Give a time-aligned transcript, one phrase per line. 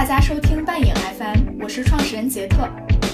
[0.00, 2.66] 大家收听半影 FM，我是创始人杰特。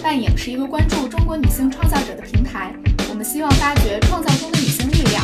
[0.05, 2.73] 半影是一个关注中国女性创造者的平台，
[3.09, 5.21] 我们希望发掘创造中的女性力量。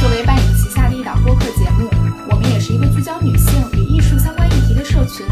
[0.00, 1.88] 作为半影旗下的一档播客节目，
[2.28, 5.24] 我们也是一个聚焦女性与艺术相关议题的社群。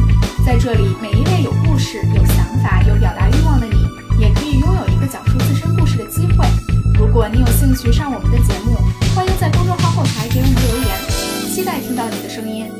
[0.46, 3.82] 在这里，每一位有故事、有想法、有表达欲望的你，
[4.22, 6.46] 也可以拥有一个讲述自身故事的机会。
[6.94, 8.78] 如果你有兴趣上我们的节目，
[9.16, 12.70] 欢迎在公众号后台给我们留言，期待听到你的声音。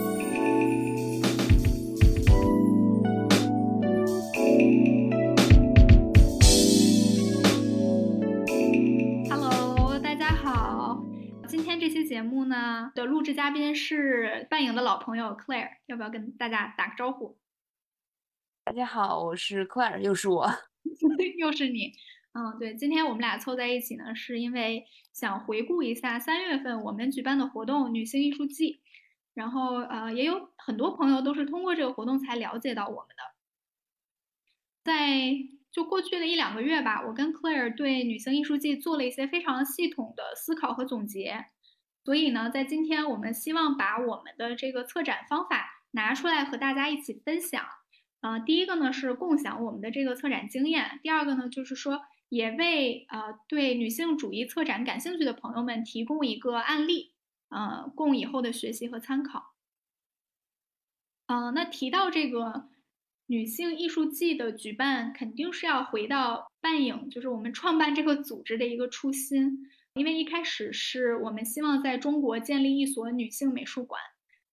[13.23, 17.39] 录制嘉宾是半影的老朋友 Claire，要不要跟大家打个招呼？
[18.65, 20.51] 大家好，我是 Claire，又是我，
[21.39, 21.93] 又是你。
[22.33, 28.73] 嗯，对，今天我们俩凑在一起呢，是因为想回顾一下三月份我们举办的活动《女性艺术季》，
[29.35, 33.23] 然后呃，也有很多朋友都是通过这个活动才了解到我们的。
[34.83, 35.33] 在
[35.71, 41.47] 就过去的一两个月吧，我跟 Claire 对《女性艺术季》做了一些非常系统的思考和总结，
[42.05, 47.65] 所以呢，在今天我们希望把我们的这个策展方法拿出来和大家一起分享。
[48.21, 52.03] 呃，第一个呢是共享我们的这个策展经验，第二个呢就是说。
[52.33, 57.13] 也为呃对女性主义策展感兴趣的朋友们提供一个案例，
[57.51, 59.53] 呃，供以后的学习和参考。
[61.27, 62.71] 嗯，那提到这个
[63.27, 69.69] 女性艺术季的举办，肯定是要回到半影，就是我们创办这个组织的一个初心。
[69.95, 74.01] 因为一开始是我们希望在中国建立一所女性美术馆，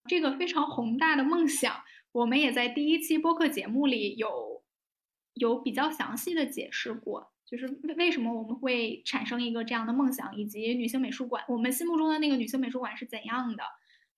[0.07, 4.63] 这个非常宏大的梦想，我们也在第一期播客节目里有
[5.33, 7.31] 有比较详细的解释过。
[7.45, 13.63] 就是为为什么我们会产生一个这样的梦想，以及女性美术馆，我们心目中的那个女性美术馆是怎样的？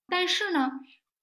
[0.07, 0.69] 但是呢，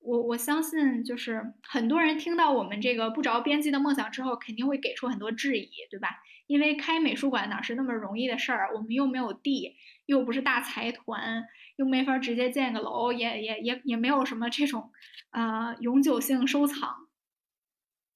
[0.01, 6.09] 我我相信，就是很多人听到我们这个不着边际的梦想之后，肯定会给出很多质疑，对吧？
[6.47, 8.75] 因为开美术馆哪是那么容易的事儿？
[8.75, 9.77] 我们又没有地，
[10.07, 11.45] 又不是大财团，
[11.77, 14.91] 又没法直接建个楼，也也也也没有什么这种
[15.31, 17.09] 呃永久性收藏。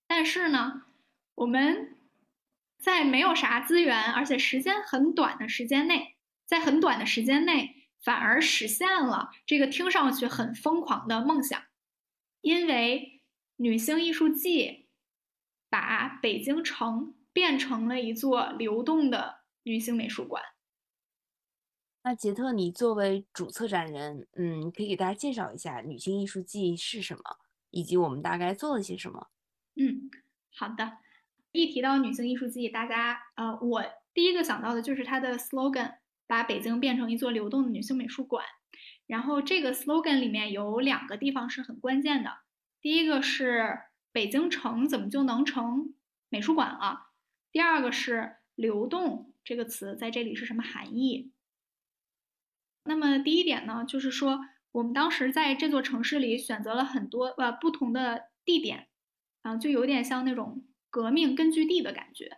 [0.06, 0.82] 但是呢，
[1.34, 1.96] 我们。
[2.84, 11.62] 在没有啥资源，而且时间很短的时间内，在很短的时间内，反而实现了这个听上去很疯狂的梦想，
[12.42, 13.22] 因为
[13.56, 14.88] 女性艺术季
[15.70, 20.42] 把北京城变成了一座流动的女性美术馆。
[22.02, 27.22] 那杰特，你作为主策展人，嗯，可以给大家介绍一下女性艺术季是什么，
[27.70, 29.28] 以及我们大概做了些什么？
[29.76, 30.10] 嗯，
[30.52, 30.98] 好的。
[31.52, 38.44] 一提到女性艺术季，大家呃，我第一个想到的就是它的 slogan，把北京变成一座流动的女性美术馆。
[39.12, 42.30] 然后这个 slogan 里面有两个地方是很关键的，
[42.80, 43.78] 第一个是
[44.10, 45.94] 北京城怎么就能成
[46.30, 47.08] 美术馆了？
[47.50, 51.30] 第二个是流动这个词在这里是什么含义？
[52.84, 54.40] 那么第一点呢，就是说
[54.70, 58.88] 我们当时在这座城市里选择了很多呃不同的地点，
[59.42, 60.64] 啊，就有点像那种。
[60.88, 62.36] 革命根据地的感觉，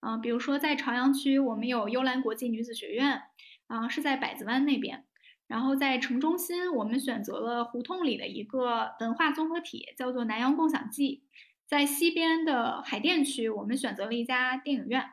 [0.00, 3.24] 嗯，比如说在朝阳区，我们有幽兰国际女子学院，
[3.66, 5.04] 啊，是在百子湾那边。
[5.50, 11.24] 然后在城中心，我们选择了胡同里的一个文化综合体，叫做南阳共享记。
[11.66, 15.10] 在西边的海淀区，我们选择了一家电影院。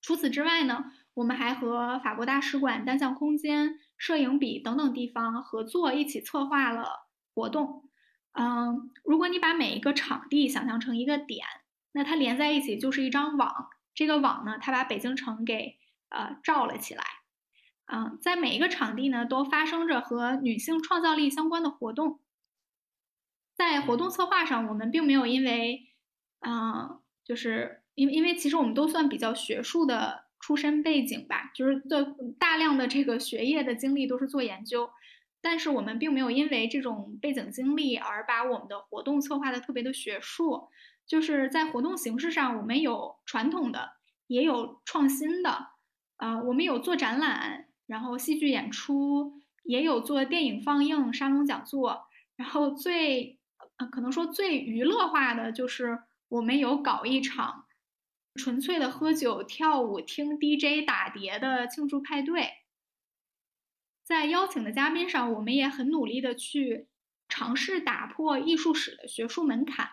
[0.00, 7.90] 除此之外呢，我们还和法国大使馆、单向空间、摄影笔等等地方合作，一起策划了活动。
[8.32, 11.44] 嗯，如果你把每一个场地想象成一个点。
[11.92, 15.76] 那它连在一起就是一张网，这个网呢，它把北京城给
[16.10, 17.04] 呃罩了起来。
[17.86, 22.20] 嗯，在每一个场地呢，都发生着和女性创造力相关的活动。
[23.54, 25.86] 在活动策划上，我们并没有因为，
[26.40, 32.02] 嗯，就是因为因为其实我们都算比较学术的出身背景吧，就是做
[32.38, 34.90] 大量的这个学业的经历都是做研究，
[35.40, 40.68] 但是我们并没有因为这种背景经历而把我们的活动策划的特别的学术。
[41.06, 43.92] 就是在活动形式上，我们有传统的，
[44.26, 45.68] 也有创新的，
[46.16, 53.38] 啊，我们有做展览，然后戏剧演出，也有做电影放映、沙龙讲座，然后最，
[53.76, 57.66] 呃，可能说最娱乐化的就是我们有搞一场
[58.34, 62.50] 纯粹的喝酒、跳舞、听 DJ 打碟的庆祝派对。
[64.02, 66.86] 在邀请的嘉宾上，我们也很努力的去
[67.28, 69.88] 尝试打破艺术史的学术门槛。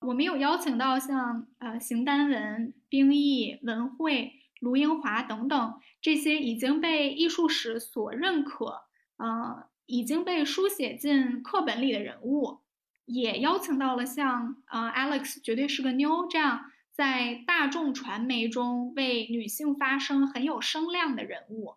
[0.00, 8.84] 我们有邀请到像呃邢丹文、冰毅、文慧、卢英华等等这些已经被艺术史所认可、
[9.16, 12.58] 呃已经被书写进课本里的人物，
[13.06, 21.76] 也邀请到了像呃 Alex 绝对是个妞这样在大众传媒中为女性发声很有声量的人物，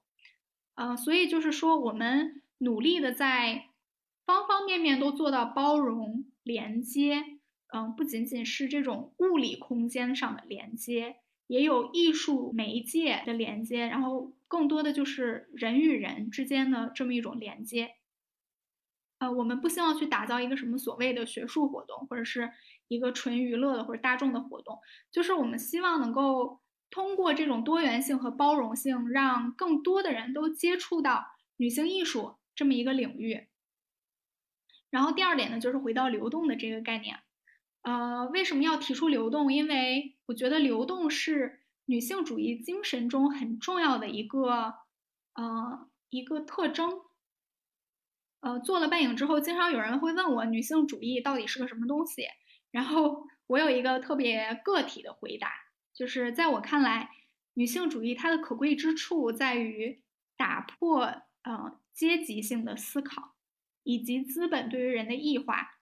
[0.76, 3.70] 呃，所以就是说我们努力的在
[4.26, 7.24] 方方面面都做到包容连接，
[7.74, 11.21] 嗯，不仅仅是这种物理空间上的连接，
[11.52, 17.96] 也有艺术媒介的连接，然后更多的就是人与人之间的这么一种连接。
[19.18, 22.54] 呃，我们不希望去打造一个什么所谓的学术活动，或者是
[22.88, 24.80] 一个纯娱乐的或者大众的活动，
[25.12, 31.26] 就是我们希望能够通过这种多元性和包容性，让更多的人都接触到
[31.58, 33.50] 女性艺术这么一个领域。
[34.90, 37.20] 然后第二点呢，就是回到流动的这个概念。
[37.84, 39.52] 呃，为什么要提出流动？
[39.52, 44.76] 因为我觉得流动是女性主义精神中很重要的一个
[45.34, 47.02] 呃一个特征。
[48.42, 52.24] 呃，做了半影之后，经常有人会问我，女性主义到底是个什么东西？
[52.72, 55.52] 然后我有一个特别个体的回答，
[55.94, 57.10] 就是在我看来，
[57.54, 60.02] 女性主义它的可贵之处在于
[60.38, 61.04] 打破
[61.44, 63.36] 呃阶级性的思考，
[63.84, 65.81] 以及资本对于人的异化。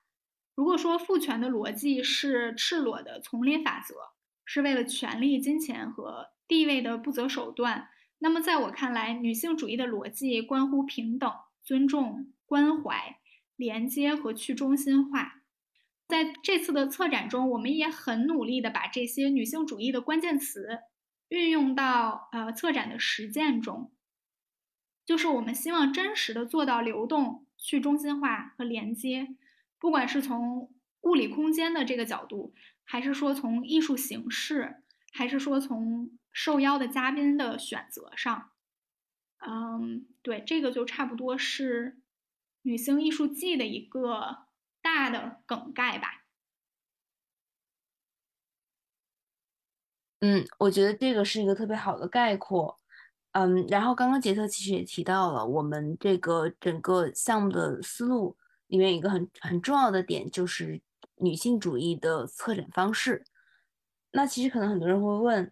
[0.60, 3.96] 如果说父权的逻辑是赤裸的丛林法则，
[4.44, 11.32] 是为了权力、金钱和地位的不择手段，那么在我看来，女性主义的逻辑关乎平等、
[11.64, 12.34] 尊重。
[12.46, 13.20] 关怀、
[13.56, 15.44] 连接和去中心化，
[16.10, 20.80] 在这次的策展中，我们也很努力的把这些女性主义的关键词
[21.30, 23.94] 运用到呃策展的实践中，
[25.06, 29.36] 就是我们希望真实的做到流动、去中心化和连接，
[29.80, 30.72] 不管是从
[31.02, 32.54] 物理空间的这个角度，
[32.84, 34.84] 还是说从艺术形式，
[35.14, 38.52] 还是说从受邀的嘉宾的选择上，
[39.40, 42.00] 嗯，对，这个就差不多是。
[42.64, 44.48] 女性艺术季的一个
[44.82, 46.26] 大的梗概吧。
[50.20, 52.78] 嗯，我觉得这个是一个特别好的概括。
[53.32, 58.38] 嗯，然后刚刚杰特其实也提到了，我们这个整个项目的思路
[58.70, 60.82] 里面一个很很重要的点就是
[61.18, 63.26] 女性主义的策展方式。
[64.12, 65.52] 那其实可能很多人会问，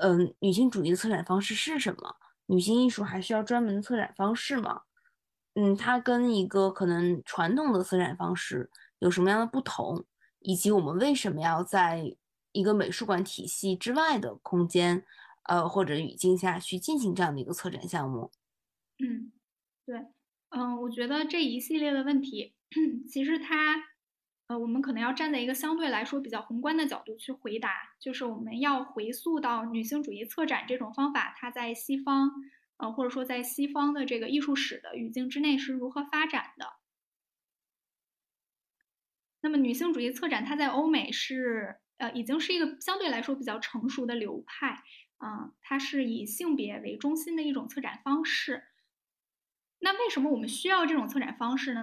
[0.00, 2.16] 嗯，女性主义的策展方式是什么？
[2.46, 4.82] 女性艺术还需要专门的策展方式吗？
[5.54, 10.04] 嗯，它跟一个可能传统的策展方式有什么样的不同，
[10.40, 12.16] 以及我们为什么要在
[12.52, 15.04] 一个美术馆体系之外的空间，
[15.44, 18.30] 呃，或者语境下去进行这样的一个策展项目？
[18.98, 19.30] 嗯，
[19.86, 20.06] 对，
[20.54, 22.54] 嗯，我觉得这一系列的问题，
[23.08, 23.82] 其实它，
[24.48, 32.30] 呃，我们可能要站在一个相对来说比较宏观的角度去回答，就是我们要回溯到女性主义策展这种方法，它在西方。
[32.78, 36.66] 呃，或者说在西方的这个艺术史的语境之内是如何发展的？
[39.40, 44.82] 那么女性主义策展，它在欧美是呃已经是一个相对来说比较成熟的流派
[45.18, 48.64] 啊，它是以性别为中心的一种策展方式。
[49.84, 51.82] 那为什么我们需要这种策展方式呢？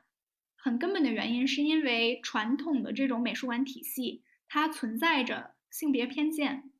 [0.55, 6.71] 很根本的原因是因为传统的这种美术馆体系它存在着性别偏见。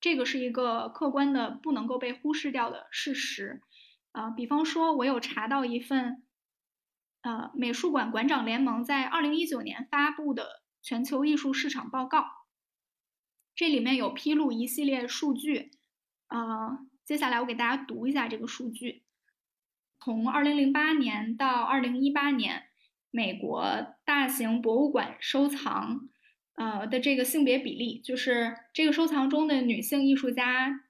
[0.00, 3.62] 这个是一个客观的、不能够被忽视掉的事实，
[4.12, 6.22] 啊，比方说，我有查到一份，
[7.22, 12.26] 呃，美术馆馆长联盟在二零一九年发布的全球艺术市场报告，
[13.54, 15.70] 这里面有披露一系列数据，
[16.26, 19.03] 啊，接下来我给大家读一下这个数据，
[20.04, 22.64] 从二零零八年到二零一八年，
[23.10, 26.10] 美国大型博物馆收藏。
[26.56, 30.82] 呃的这个性别比例，就是这个收藏中的女性艺术家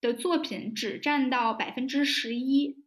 [0.00, 2.84] 的作品只占到百分之十一，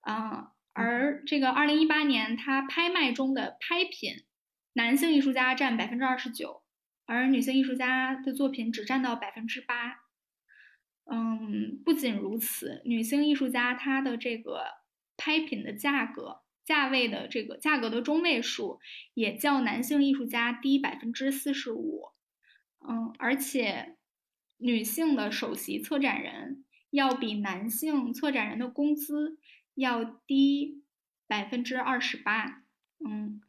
[0.00, 4.24] 啊，而这个二零一八年它拍卖中的拍品，
[4.74, 6.62] 男性艺术家占百分之二十九，
[7.06, 10.00] 而女性艺术家的作品只占到百分之八。
[11.10, 14.64] 嗯，不仅如此，女性艺术家她的这个
[15.28, 16.40] 拍品的价格。
[16.64, 18.78] 价位的这个价格的中位数
[19.14, 22.08] 也较男性艺术家低百分之四十五，
[22.86, 23.96] 嗯，而且
[24.58, 29.38] 女性的首席策展人要比男性策展人的工资
[29.74, 30.82] 要低
[31.26, 32.62] 百分之二十八，
[33.02, 33.40] 嗯，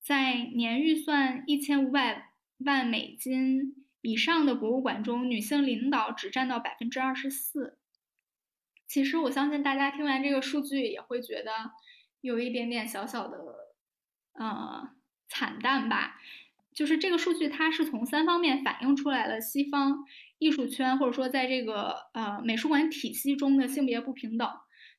[0.00, 7.78] 在年预算一千五百万美金以上的博物馆中，女性领导只占到百分之二十四。
[8.86, 11.50] 其实我相信大家听完这个数据也会觉得。
[12.22, 13.38] 有一点点小小的，
[14.32, 14.90] 呃，
[15.28, 16.16] 惨淡吧。
[16.74, 19.98] 就是这个数据，它是从三方面反映出来了西方
[20.38, 24.50] 艺术圈或者说在这个呃美术馆体系中的性别不平等。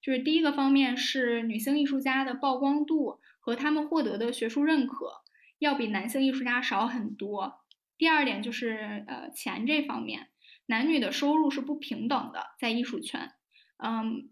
[0.01, 5.11] 就是第一个方面是女性艺术家的曝光度和他们获得的学术认可，
[5.59, 7.59] 要比男性艺术家少很多。
[7.97, 10.29] 第二点就是呃钱这方面，
[10.67, 13.33] 男女的收入是不平等的，在艺术圈，
[13.77, 14.29] 嗯，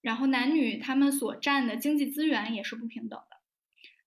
[0.00, 3.36] 然后男女他们所占的经济资源也是不平等的。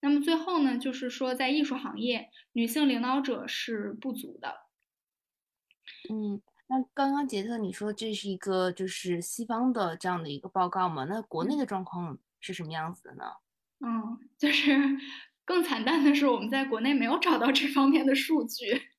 [0.01, 4.67] 那么最后呢，就是说在艺术行业，女性领导者是不足的。
[6.09, 11.05] 嗯，那刚刚杰特你说这是一个就是西方的这样的一个报告嘛？
[11.05, 13.25] 那国内的状况是什么样子的呢？
[13.85, 14.75] 嗯，就是
[15.45, 18.89] 更惨淡的是，我们在国内没有找到这方面的数据。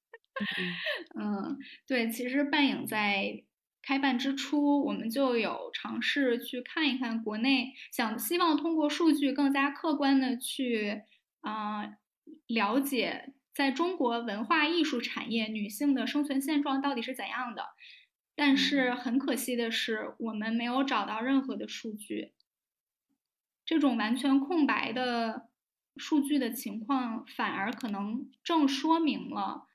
[1.18, 3.44] 嗯， 对，其实半影在
[3.82, 11.02] 开办之初，我们就有尝试去看一看国内，想希望通过数据更加客观的去
[11.40, 11.94] 啊
[12.46, 17.66] 了解在中国文化艺术产业女性的生存现状到底是怎样的。
[18.34, 22.32] 但是很可惜的是，我们没有找到任何的数据。
[23.64, 25.48] 这种完全空白的
[25.96, 29.66] 数据的情况，反而可能正说明了。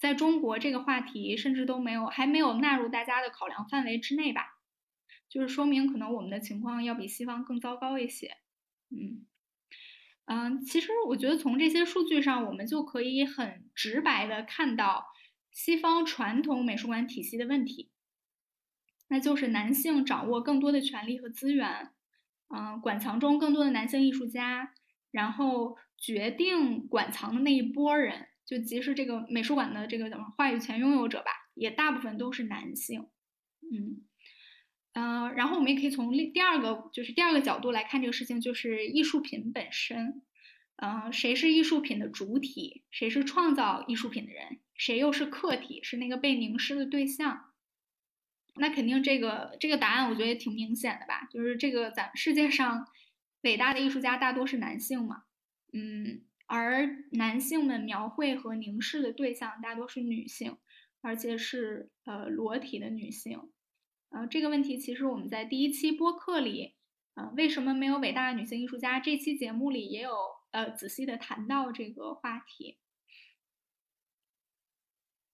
[0.00, 4.58] 在中国，这个话题甚至都没有，还没有纳入大家的考量范围之内吧，
[5.28, 8.38] 就是说明可能我们的情况要比西方更糟糕一些。
[8.88, 9.26] 嗯
[10.24, 15.04] 嗯，其实我觉得从这些数据上，我们就可以很直白的看到
[15.50, 17.90] 西方传统美术馆体系的问题，
[19.08, 21.90] 那就是男性掌握更多的权利和资源，
[22.48, 24.72] 嗯，馆藏中更多的男性艺术家，
[25.10, 28.28] 然后决定馆藏的那一波人。
[28.50, 33.06] 就即使这个美术馆的这个怎么话语权拥有者吧，也大部分都是男性，
[33.60, 34.02] 嗯，
[34.92, 40.22] 呃，然后我们也可以从第第二个就是第二个角度来看这个事情，就是艺术品本身，
[40.82, 47.52] 嗯，谁是艺术品的主体，谁是创造艺术品的人，谁又是客体，是那个被凝视的对象，
[48.56, 52.88] 那肯定这个这个答案我觉得也挺明显的吧，就是这个咱世界上
[53.42, 55.22] 伟大的艺术家大多是男性嘛，
[55.72, 56.22] 嗯。
[56.50, 60.58] 而男性们描绘和凝视的对象大多是女性，
[61.00, 63.52] 而且是呃裸体的女性。
[64.08, 66.74] 呃，这个问题其实我们在第一期播客里，
[67.14, 68.98] 呃，为什么没有伟大的女性艺术家？
[68.98, 70.10] 这期节目里也有
[70.50, 72.78] 呃仔细的谈到这个话题。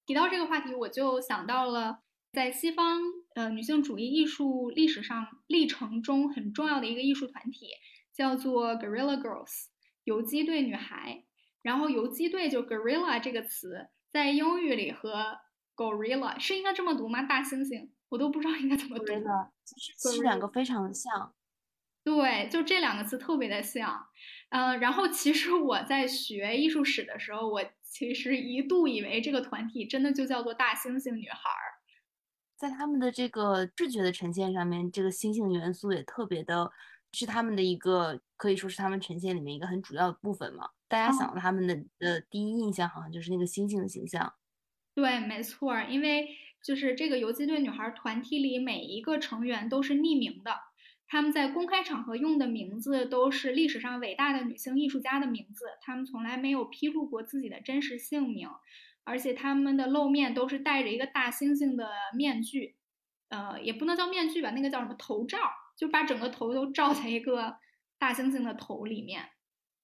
[0.04, 3.00] 提到这个话题，我就想到了在西方
[3.34, 7.68] 呃女性主义艺术历史上历程中很重要的一个艺术团体，
[8.12, 9.68] 叫做 Guerrilla Girls。
[10.06, 11.24] 游击队女孩，
[11.62, 15.36] 然后游击队就 gorilla 这个词在英语里和
[15.74, 17.24] gorilla 是应该这么读吗？
[17.24, 19.04] 大猩猩，我都不知道应该怎么读。
[19.64, 21.34] 其实两个非常像。
[22.04, 24.06] 对，就这两个词特别的像。
[24.50, 31.50] 嗯，然后其实我在学艺术史的时候，我其实一度以为这个团体真的就叫做大猩猩女孩。
[32.56, 36.70] 在他们的这个视觉的呈现上面，这个猩猩元素也特别的。
[37.12, 40.70] 是他们的一个，可以说是他们呈现里面一个很主要的部分嘛。
[40.88, 44.34] 大家想到他们的的第一印象，好像就是那个星星的形象。
[44.94, 46.28] 对，没错，因为
[46.62, 50.56] 就是这个游击队女孩团体里每一个成员都是匿名的，
[51.08, 58.48] 他们在公开场合用的名字都是历史上伟大的女性艺术家的名字，他们从来没有披露过自己的真实姓名，
[59.04, 62.76] 而且他们的露面都是戴着一个大猩猩的面具，
[63.28, 65.38] 呃，也不能叫面具吧，那个叫什么头罩。
[65.76, 67.54] 就把整个头都罩在一个
[67.98, 69.30] 大猩猩的头里面，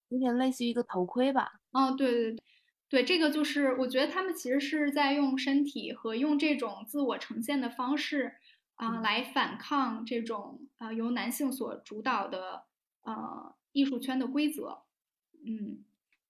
[0.09, 1.61] 有点类似于一个头盔吧。
[1.71, 2.43] 哦，对对对，
[2.89, 8.35] 对，这个就是我觉得他们其实是在用身体和用这种自我呈现的方式
[8.75, 12.65] 啊，来反抗这种啊由男性所主导的
[13.03, 14.83] 呃艺术圈的规则。
[15.47, 15.85] 嗯，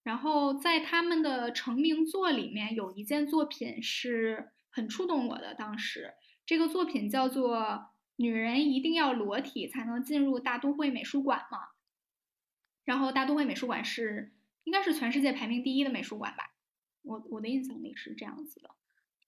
[0.05, 6.15] 然后在他们的成名作里面有一件作品是很触动我的，当时
[6.47, 7.91] 这个作品叫做。
[8.17, 11.59] 女人一定要裸体才能进入大都会美术馆吗？
[12.85, 14.33] 然后大都会美术馆是
[14.65, 16.55] 应该是全世界排名第一的美术馆吧？
[17.03, 18.71] 我我的印象里是这样子的，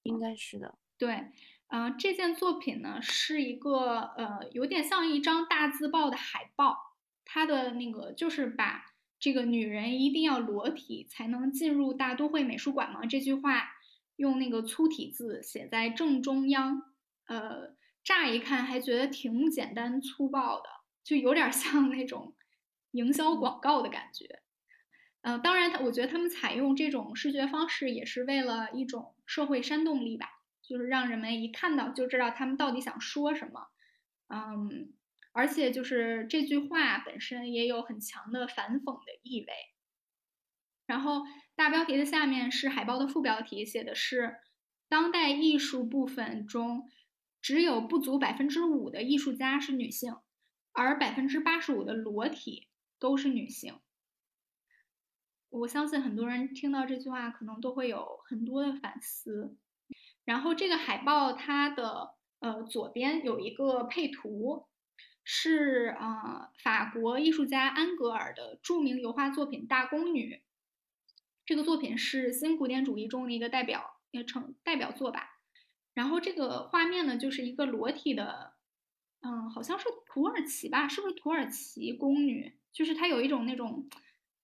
[0.03, 0.79] 应该是的。
[0.97, 1.27] 对，
[1.69, 6.77] 嗯，这件作品呢是一个呃有点像一张大字报的海报，
[7.25, 8.85] 它的那个就是把
[9.19, 13.71] 这个女人一定要裸体才能进入大都会美术馆吗这句话
[14.17, 16.83] 用那个粗体字写在正中央，
[17.27, 17.75] 呃。
[18.05, 20.69] 乍一看还觉得挺简单粗暴的，
[21.03, 22.35] 就有点像那种
[22.95, 24.41] 营销广告的感觉。
[25.21, 30.29] 嗯，当然，我觉得他们采用这种视觉方式也是为了一种社会煽动力吧，
[30.63, 33.69] 就是让人们一看到就知道他们到底想说什么。
[34.29, 34.93] 嗯，
[35.33, 39.53] 而且就是这句话本身也有很强的反讽的意味。
[40.87, 41.23] 然后
[41.55, 44.37] 大标题的下面是海报的副标题，写的是
[44.89, 46.89] 当代艺术部分中。
[47.41, 50.17] 只有不足百分之五的艺术家是女性，
[50.73, 52.69] 而百分之八十五的裸体
[53.05, 53.79] 都是女性。
[55.51, 59.59] 我相信很多人听到这句话，可能都会有很多的反思。
[60.25, 64.67] 然后这个海报它的呃左边有一个配图，
[65.23, 70.37] 是啊法国艺术家安格尔的著名油画作品《大宫女》。
[71.45, 75.43] 这个作品是新古典主义中的一个代表，也成代表作吧。
[75.93, 78.55] 然后这个画面呢，就是一个裸体的，
[79.21, 80.89] 嗯，好像是土耳其吧？
[80.89, 82.59] 是不是土耳其宫女？
[82.75, 83.89] 就是它有一种那种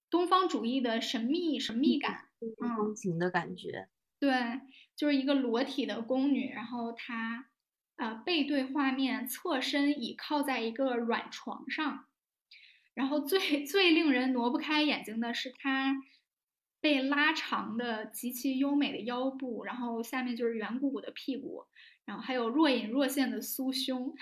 [0.09, 2.29] 东方主义的神秘神秘感，
[2.77, 3.91] 风情的感觉。
[4.19, 4.33] 对，
[4.97, 7.51] 就是一个裸体的宫女，然后她
[7.97, 12.07] 呃背对画面，侧身倚靠在一个软床上，
[12.95, 16.01] 然后最 最令人挪不开眼睛的是她。
[16.83, 21.67] 被拉长的极其优美的腰部，然后下面就是圆鼓鼓的屁股，
[22.07, 24.15] 然后还有若隐若现的酥胸，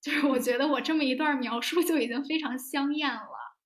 [0.00, 3.56] 就是我觉得我这么一段描述就已经非常香艳了。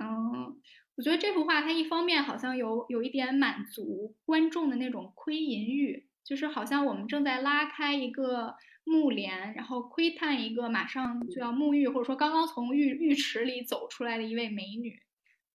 [0.00, 0.60] 嗯，
[0.96, 15.00] 我觉得这幅画它一方面好像有有一点满足观众的那种窥淫欲，就是好像我们正在拉开一个幕帘，然后窥探一个马上就要沐浴或者说刚刚从浴浴池里走出来的一位美女。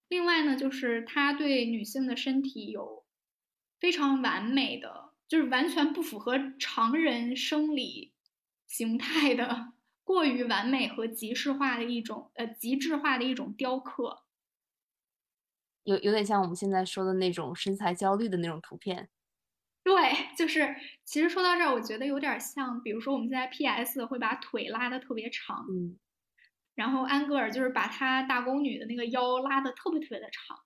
[0.08, 3.04] 另外呢，就是他对女性的身体有
[3.80, 8.14] 非常完美的，就是完全不符合常人生理
[8.68, 9.74] 形态的
[10.10, 14.24] 过于完美和极致化的一种呃极致化的一种雕刻，
[15.84, 19.08] 有有点像我们现在说的那种身材焦虑的那种图片。
[19.84, 20.76] 对，就是
[21.06, 25.68] 其实说到这儿，我觉得有点像，比如说我们现在 PS 会把腿拉的特别长。
[25.70, 26.00] 嗯。
[26.74, 30.58] 然后安格尔就是把她大宫女的那个腰拉的特别特别的长，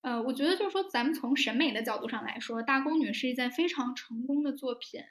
[0.00, 5.02] 呃，我觉得就是说咱们从审美的角度上来说，大宫女是一件非常成功的作品，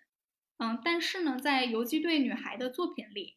[0.57, 3.35] 嗯，但是呢，在游击队女孩的作品里，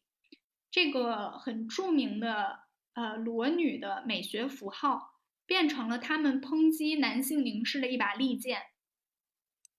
[0.71, 2.59] 这个很著名的
[2.93, 5.13] 呃裸女的美学符号，
[5.45, 8.61] 变成了他们抨击男性凝视的一把利剑，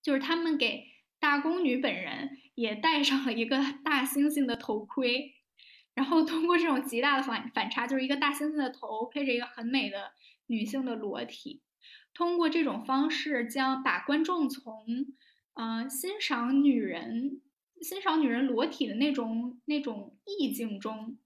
[0.02, 0.86] 就是他们给
[1.18, 5.34] 大宫女本人也戴上了一个大猩猩的头盔。
[5.94, 10.12] 然后通过这种极大的反反差，就是一个大猩猩的头配着一个很美的
[10.46, 11.62] 女性的裸体，
[12.12, 14.84] 通过这种方式将把观众从，
[15.54, 17.40] 呃欣赏女人
[17.82, 21.18] 欣赏女人裸体的那种那种意境中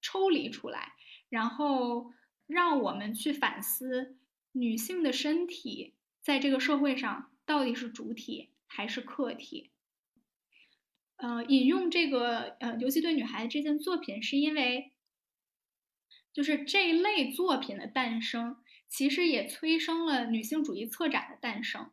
[0.00, 0.92] 抽离出来，
[1.28, 2.12] 然后
[2.46, 4.16] 让我们去反思
[4.52, 9.70] 女性的身体在这个社会上到底是主体还是客体。
[11.16, 14.92] 呃，引用这个呃游击队女孩这件作品，是因为，
[16.32, 18.56] 就是这类作品的诞生，
[18.88, 21.92] 其实也催生了女性主义策展的诞生。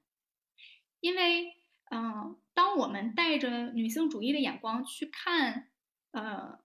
[1.00, 1.56] 因为，
[1.92, 5.70] 嗯，当我们带着女性主义的眼光去看，
[6.12, 6.60] 呃，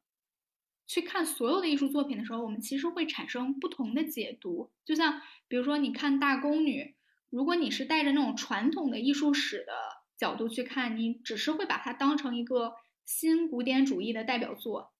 [0.86, 4.70] 去看所有的艺术作品的时候，我们其实会产生不同的解读。
[4.84, 6.96] 就像，比如说，你看大宫女，
[7.30, 9.72] 如果你是带着那种传统的艺术史的。
[10.18, 14.94] 角度去看，你只是会把它当成一个新古典主义的代表作。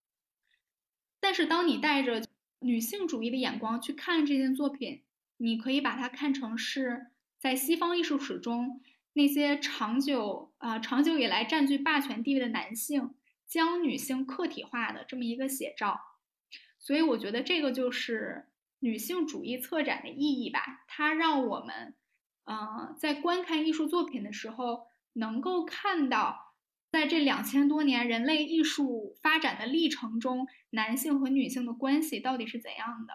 [1.21, 2.23] 但是，当你带着
[2.59, 5.05] 女性主义的眼光去看这件作品，
[5.39, 7.07] 你可以把它看成是
[7.39, 8.83] 在西方艺术史中
[9.17, 13.15] 那些长久啊长久以来占据霸权地位的男性
[13.47, 15.99] 将女性客体化的这么一个写照。
[16.79, 18.47] 所以，我觉得这个就是
[18.79, 20.85] 女性主义策展的意义吧。
[20.87, 21.97] 它让我们，
[22.45, 24.87] 嗯，在观看艺术作品的时候。
[25.19, 26.53] 能够看到，
[26.91, 33.15] 在这两千多年人类艺术发展的历程中，男性和女性的关系到底是怎样的？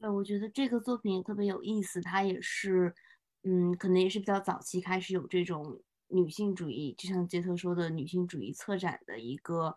[0.00, 2.00] 对，我觉得这个作品也特别有意思。
[2.00, 2.94] 它也是，
[3.42, 9.76] 嗯，可能也是比较早期开始有这种女性主义，就像杰特说的女性主义策展的一个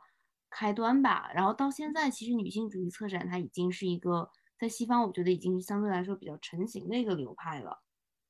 [0.50, 1.32] 开端吧。
[1.34, 4.32] 然后到现在，其实女性主义策展它已经是一个。
[4.60, 7.82] 在西方，我觉得已经是相对来说比较成型的一个流派了。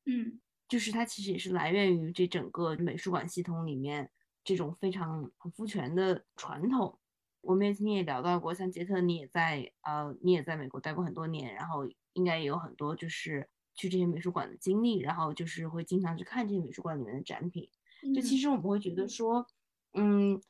[0.05, 4.09] 嗯，就是它其实也是来源于这整个美术馆系统里面
[4.41, 6.97] 这种非常很父权的传统。
[7.41, 17.69] 我们也今天也聊到过，像杰特，你也在呃，你也在美国待过很多年，然后应该也有很多就是去这些美术馆的经历，然后就是会经常去看这些美术馆里面的展品。
[18.15, 19.45] 就其实我们会觉得说，
[19.93, 20.41] 嗯，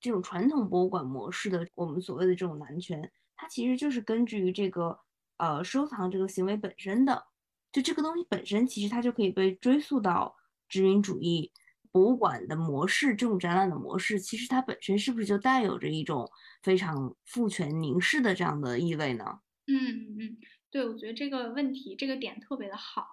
[0.00, 3.10] 这种传统博物馆模式的我们所谓的这种男权。
[3.36, 5.00] 它其实就是根据于这个
[5.38, 7.26] 呃收藏这个行为本身的，
[7.72, 10.36] 就这个东西本身，其实它就可以被追溯到
[10.68, 11.50] 殖民主义
[11.92, 16.28] 博物馆的模式，这种展览的模式，其实它本身是不是就带有着一种
[16.62, 19.24] 非常父权凝视的这样的意味呢？
[19.66, 20.36] 嗯嗯，
[20.70, 23.06] 对，我觉得这个问题这个点特别的好。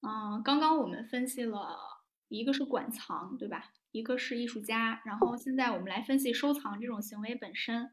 [0.00, 1.76] 嗯，刚刚我们分析了
[2.28, 3.64] 一个是馆藏，对吧？
[3.92, 7.90] 一个是艺术家，然后现在我们来分析收藏这种行为本身。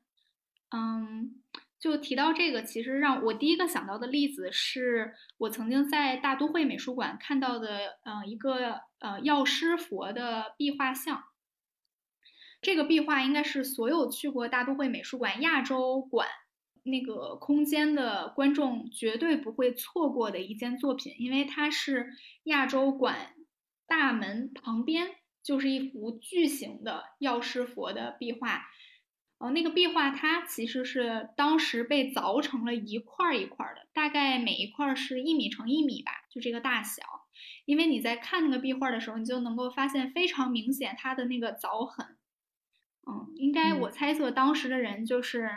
[0.69, 1.41] 嗯。
[1.79, 11.23] 就提到这个，其实让我第一个想到的例子是我曾经在大都会美术馆看到的，呃，一个呃药师佛的壁画像。
[12.61, 16.27] 这个壁画应该是所有去过大都会美术馆亚洲馆
[16.83, 22.07] 那个空间的观众绝对不会错过的一件作品，因为它是
[22.45, 23.35] 亚洲馆
[23.85, 25.07] 大门旁边
[25.43, 28.65] 就是一幅巨型的药师佛的壁画。
[29.37, 37.03] 呃，那个壁画它其实是当时被凿成了一块一块的，大概每一块是一米乘一米吧，就这个大小。
[37.65, 42.17] 因为你在看那个壁画的时候，你就能够发现非常明显它的那个凿痕。
[43.09, 45.49] 嗯，应该我猜测当时的人就是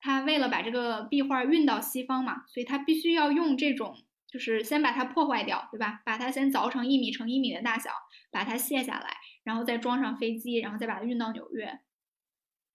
[0.00, 6.00] 他为了把这个壁画运到西方嘛，所以他必须要用这种，就是先把它破坏掉，对吧？
[6.06, 7.90] 把它先凿成一米乘一米的大小，
[8.30, 11.80] 把它卸下来，然后再装上飞机，然后再把它运到纽约。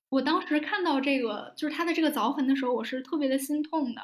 [0.10, 4.02] 我当时看到这个，就是它的这个凿痕的时候，我是特别的心痛的，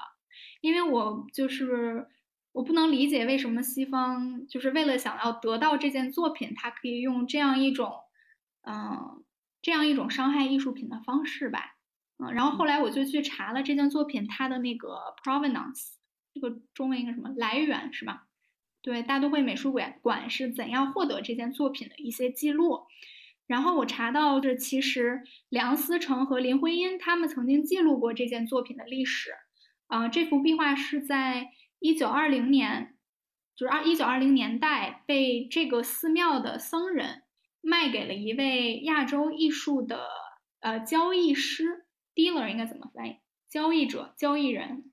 [0.62, 2.08] 因为我就是
[2.52, 7.94] 我不能理解为什么西方就是为了想要得到这件作品，它可以用这样一种，
[8.68, 9.24] 嗯，
[9.62, 11.76] 这样一种伤害艺术品的方式吧，
[12.18, 15.94] 嗯，然后后来我就去查了这件作品它的那个 provenance，
[16.34, 18.26] 这个中文应该什么来源是吧？
[18.82, 22.88] 对，大都会美术馆馆是怎样获得这件作品的一些记录。
[23.46, 29.32] 然后我查到，这其实梁思成和林徽因他们曾经记录过这件作品的历史。
[29.88, 32.96] 啊，这幅壁画是在一九二零年，
[33.56, 37.24] 就是二一九二零年代被这个寺庙的僧人
[37.62, 40.08] 卖给了一位亚洲艺术的
[40.60, 43.18] 呃交易师，dealer 应该怎么翻译？
[43.50, 44.92] 交易者、交易人，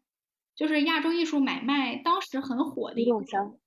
[0.54, 3.58] 就是亚洲艺术买卖当时很火的一种商。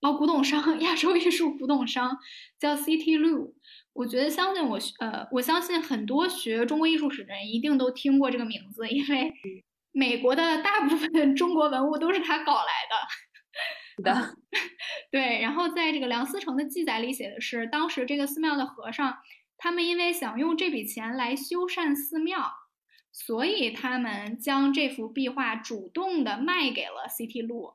[0.00, 2.18] 哦，古董商， 亚洲艺术古董商
[2.58, 3.54] 叫 City Lu。
[3.92, 9.32] 我觉得相信我，呃，我相信很多学中国艺术史的人一定都听过这个名字，因为
[9.98, 14.04] 美国的大部分 中国文物都是他搞来的。
[14.04, 14.36] 的，
[15.10, 15.40] 对。
[15.40, 19.18] 然后在这个梁思成的记载里写的是，当时这个寺庙的和尚，
[19.56, 22.52] 他们因为想用这笔钱来修缮寺庙，
[23.10, 27.74] 所以他们将这幅壁画主动的卖给了 CT 路。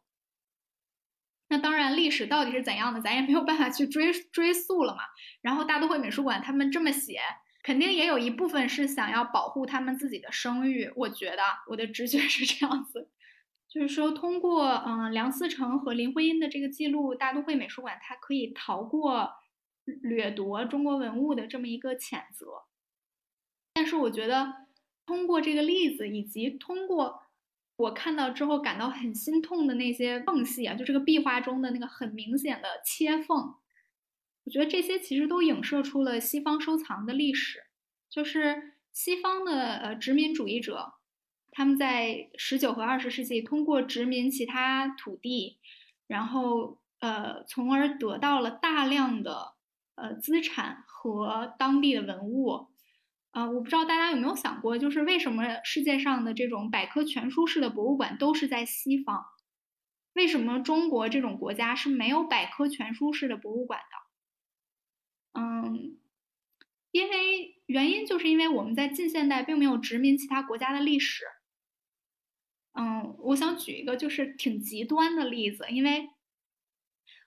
[1.50, 5.02] 那当然，历史到底是怎样的，咱也没有办法去追追溯了嘛。
[5.42, 7.20] 然后大都会美术馆他们这么写，
[7.64, 10.92] 肯定也有一部分是想要保护他们自己的声誉。
[10.96, 13.10] 我觉得我的直觉是这样子，
[13.68, 19.32] 就是说通过嗯梁思成和林徽因的这个记录，大都会美术馆它可以逃过
[19.86, 22.66] 掠夺中国文物的这么一个谴责。
[23.74, 24.68] 但是我觉得
[25.06, 27.24] 通过这个例子，以及通过。
[27.76, 33.56] 我看到之后感到很心痛的那些缝隙啊，就这个壁画中的那个很明显的切缝，
[34.46, 37.60] 我觉得这些其实都影射出了西方收藏的历史，
[38.10, 40.94] 就是西方的呃殖民主义者，
[41.52, 45.60] 他们在十九和二十世纪通过殖民其他土地，
[46.08, 49.54] 然后呃从而得到了大量的
[49.96, 52.68] 呃资产和当地的文物。
[53.32, 59.26] 啊，我不知道大家有没有想过，就是为什么世界上的这种百科全书式的博物馆都是在西方？
[60.14, 64.03] 为什么中国这种国家是没有百科全书式的博物馆的？
[66.94, 71.26] 因为原因就是因为我们在近现代并没有殖民其他国家的历史。
[72.72, 76.08] 嗯，我想举一个就是挺极端的例子，因为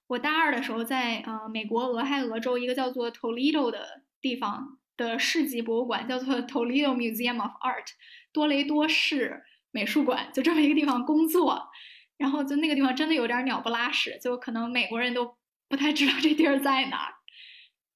[0.07, 4.79] 我大二的时候在呃美国俄亥俄州一个叫做 Toledo 的地方。
[4.99, 7.85] 的市级博物馆叫做 Toledo Museum of Art，
[8.33, 11.69] 多雷多市美术馆，就这么一个地方工作。
[12.17, 15.37] 然后就那个地方真的有点鸟不拉屎，就可能美国人都
[15.69, 17.16] 不太知道这地儿在哪儿。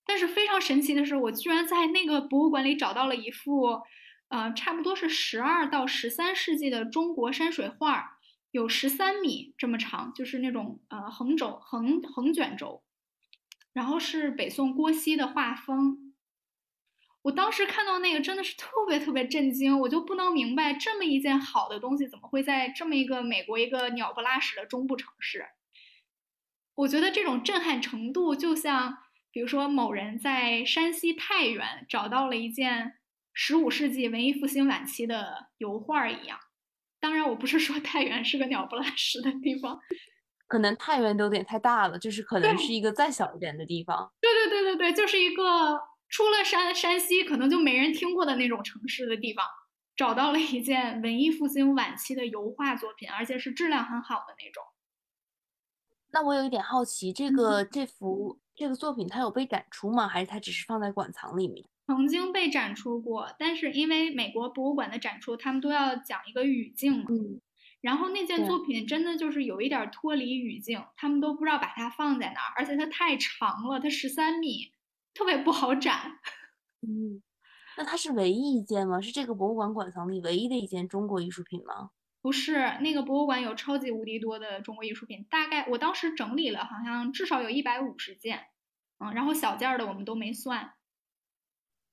[0.04, 3.82] 但是非常神奇的是，我居然在那个博物馆里找到了一幅，
[4.28, 8.18] 呃，差不多是十二到十三世纪的中国山水画，
[8.50, 12.82] 有十三米这么长，就是那种呃横轴横横卷轴，
[13.72, 16.14] 然后是北宋郭熙的画风。
[17.22, 25.46] 我当时看到那个真的是特别特别震惊，我就不能明白这么一件好的东西怎么会在这么一个美国一个鸟不拉屎的中部城市。
[26.76, 28.96] 我觉得这种震撼程度就像，
[29.32, 32.94] 比如说某人在山西太原找到了一件
[33.32, 36.38] 十五世纪文艺复兴晚期的油画一样。
[36.98, 39.80] 当然，我不是说太原是个鸟不拉屎的地方，
[40.46, 44.12] 可能太原都有点太大了，就是可能是一个再小一点的地方。
[44.20, 45.80] 对对对对对，就是一个。
[46.12, 49.46] 出了山山西，可能就没人听过的那种城市的地方，
[49.94, 54.60] 找到了一件文艺复兴晚期的油画作品，而且是质量很好的那种。
[56.10, 60.06] 那我有一点好奇，这个这幅这个作品它有被展出吗？
[60.06, 61.64] 还是它只是放在馆藏里面？
[61.86, 67.06] 曾经被展出过，但是因为美国博物馆的展出，他们都要讲一个语境嘛。
[67.08, 67.40] 嗯。
[67.80, 74.74] 然后那件作品真的就是有一点儿脱离语境，他们都不知道把它放在哪儿，而且它太长了，它十三米，
[75.14, 76.18] 特别不好展。
[76.82, 77.22] 嗯，
[77.78, 79.00] 那它是唯一一件吗？
[79.00, 81.92] 是这个博物馆馆藏里唯一的一件中国艺术品吗？
[82.22, 88.48] 不是，那个博物馆有超级无敌多的中国艺术品，大概我当时整理了，好像至少有一百五十件，
[88.98, 90.74] 嗯，然后小件儿的我们都没算。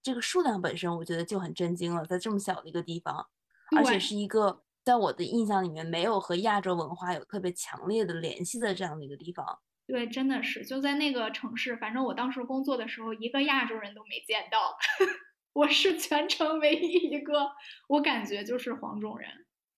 [0.03, 3.27] 这个数量本身我觉得就很震惊了，在这么小的一个地方，
[3.75, 9.59] 而且是一个在我的印象里面没有和亚洲文化有特别强烈的联系的这样的一个地方。
[9.85, 14.77] 对，真的是就在那个城市，反正我当时工作的时候，一个亚洲人都没见到，
[15.53, 17.51] 我是全程唯一一个，
[17.87, 19.29] 我感觉就是黄种人，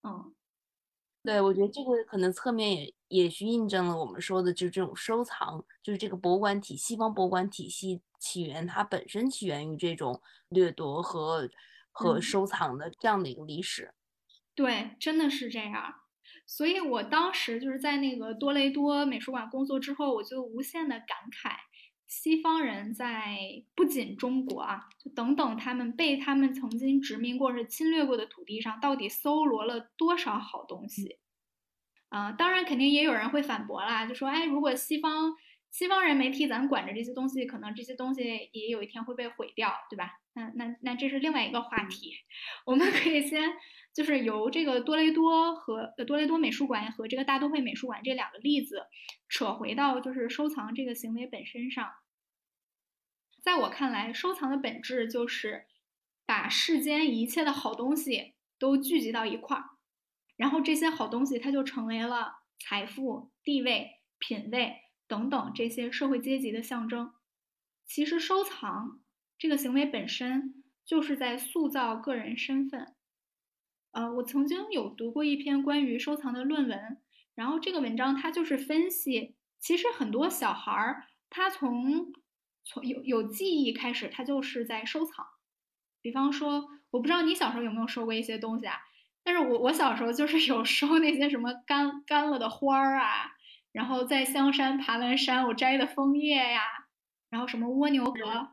[0.02, 0.34] 嗯。
[1.24, 11.50] 对，我觉得这个可能侧面也也是印证了我们说的，就是这种收藏，就是这个博物馆体西方博物馆体系起源，它本身起源于这种掠夺和
[11.92, 13.94] 和嗯收藏的这样的一个历史。
[14.56, 15.94] 对，真的是这样。
[16.46, 21.56] 所以我当时就是在那个多雷多美术馆工作之后，我就无限的感慨，
[22.10, 23.38] 西方人在
[23.76, 31.19] 不仅中国啊，就等等他们被他们曾经殖民过或者侵略过的土地上，到底搜罗了多少好东西。
[32.10, 35.32] 啊、当然肯定也有人会反驳啦，就说，哎，如果西方
[35.69, 40.19] 西方人没替咱管着这些东西，可能这些东西也有一天会被毁掉，对吧？
[40.34, 42.15] 那那那这是另外一个话题，
[42.65, 43.48] 我们可以先
[44.00, 48.86] 就是由这个多雷多和呃多雷多美术馆和这个大都会美术馆这两个例子
[49.28, 51.92] 扯回到就是收藏这个行为本身上。
[53.44, 55.66] 在我看来，收藏的本质就是
[56.26, 59.66] 把世间一切的好东西都聚集到一块儿，
[60.38, 64.78] 然后这些好东西它就成为了财富、地位、品味
[65.10, 67.12] 等等这些社会阶级的象征。
[67.86, 69.02] 其实收藏
[69.38, 72.96] 这个行为本身就是在塑造个人身份。
[73.91, 76.97] 呃，我曾经有读过一篇关于收藏的论文，
[77.36, 82.13] 然后这个文章它就是分析，其实很多小孩儿他从
[82.63, 85.25] 从有有记忆开始，他就是在收藏。
[86.02, 88.78] 比方说，我不知道你小时候有没有收过一些东西啊，
[89.23, 93.36] 但是我我小时候就是有收那些什么干干了的花儿啊，
[93.71, 96.62] 然后在香山爬完山我摘的枫叶呀，
[97.30, 98.49] 然后什么蜗牛壳，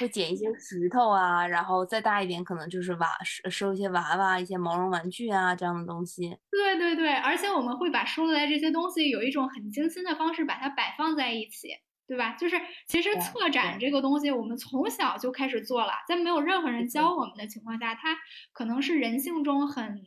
[0.00, 6.36] 会捡一些石头啊，然后再大一点，可能就是娃收收一些娃娃、一些毛绒玩具啊这样的东西。
[6.50, 11.68] 对对对，而且我们会把收来这些东西有一种很精心的方式把它摆放在一起，
[12.06, 12.32] 对吧？
[12.34, 18.16] 就是其实策展这个东西，我们从小就开始做了，在没有任何人教我们的情况下，它
[18.52, 20.02] 可能是人性中很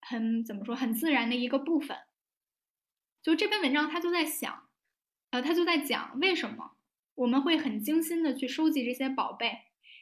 [0.00, 1.96] 很怎么说很自然的一个部分。
[3.22, 4.68] 就这篇文章，他就在想，
[5.30, 6.72] 呃，他就在讲为什么
[7.14, 9.58] 我们会很精心的去收集这些宝贝，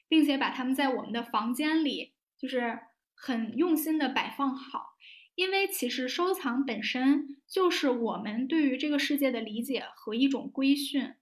[0.09, 2.79] 并且把它们在我们的房间里，就是
[3.15, 4.93] 很用心的摆放好。
[5.35, 11.15] 因为其实收藏本身就是我们对于这个世界的理解和一种规训。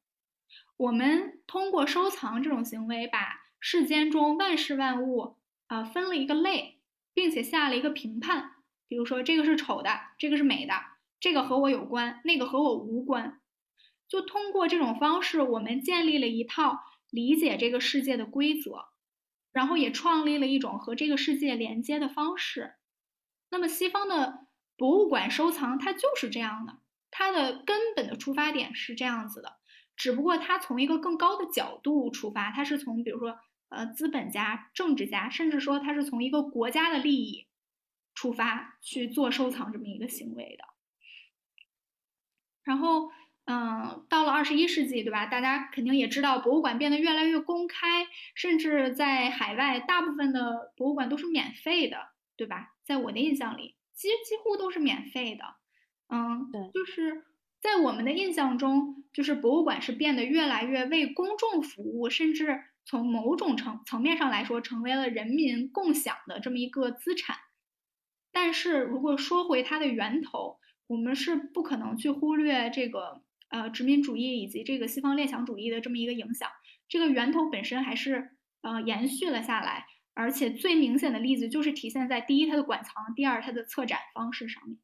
[0.76, 5.36] 我们通过收藏这种行为，把世间中万事万物
[5.68, 6.80] 啊、分了一个类，
[7.14, 8.52] 并且下了一个评判。
[8.88, 10.74] 比如说，这个是丑的，这个是美的，
[11.20, 13.40] 这个和我有关，那个和我无关。
[14.10, 18.86] 就通过这种方式，我们建立了一套理解这个世界的规则，
[19.52, 22.74] 然后也创立了一种和这个世界连接的方式。
[23.50, 26.78] 那么，西方的博物馆收藏它就是这样的，
[27.10, 29.58] 它的根本的出发点是这样子的，
[29.96, 37.46] 只不过它从一个更高的角度出发，它是从比如说呃资本家、政治家，甚至说它是从一个国家的利益
[38.14, 40.64] 出发去做收藏这么一个行为的。
[42.62, 43.10] 然后，
[43.50, 45.26] 嗯，到了二十一世纪，对吧？
[45.26, 51.96] 大家肯定也知道，博物馆变得越来越公开，甚至在海外，大部分的博物馆都是免费的，
[52.36, 52.68] 对吧？
[52.84, 55.44] 在我的印象里，其实几乎都是免费的。
[56.08, 57.24] 嗯，对就是
[57.60, 67.36] 在我们的印象中，就是博物馆是变得越来越为公众服务，甚至从某种层层面上来说，成为了人民共享的这么一个资产。
[68.30, 76.50] 但是如果说回它的源头，我们是不可能去忽略这个呃殖民主义以及这个西方列强主义的这么一个影响。
[76.88, 84.78] 这个源头本身还是呃延续了下来，而且最明显的例子就是体现在第一它的馆藏，第二它的策展方式上面。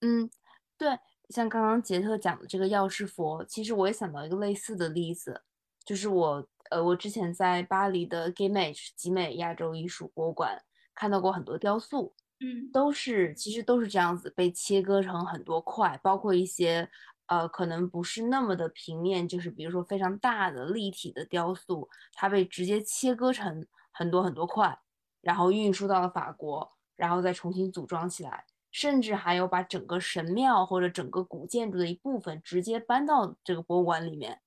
[0.00, 0.30] 嗯，
[0.76, 5.44] 对，像刚刚杰特讲的这个药师佛，其实我也想到一个类似的例子，
[5.84, 10.62] 就是我呃，我之前在巴黎的 Gimage 集美亚洲艺术博物馆
[10.94, 12.70] 看到过很多雕塑，嗯。
[12.72, 16.88] 都是其实都是这样子被切割成很多块，包括一些
[17.26, 24.78] 呃，可能不是那么的平面，就是比如说非常大的立体的雕塑，它被直接切割成很多很多块，
[25.20, 34.40] 然后运输到了法国，然后再重新组装起来，甚至还有把整个神庙或者整个古建筑的一部分直接搬到这个博物馆里面。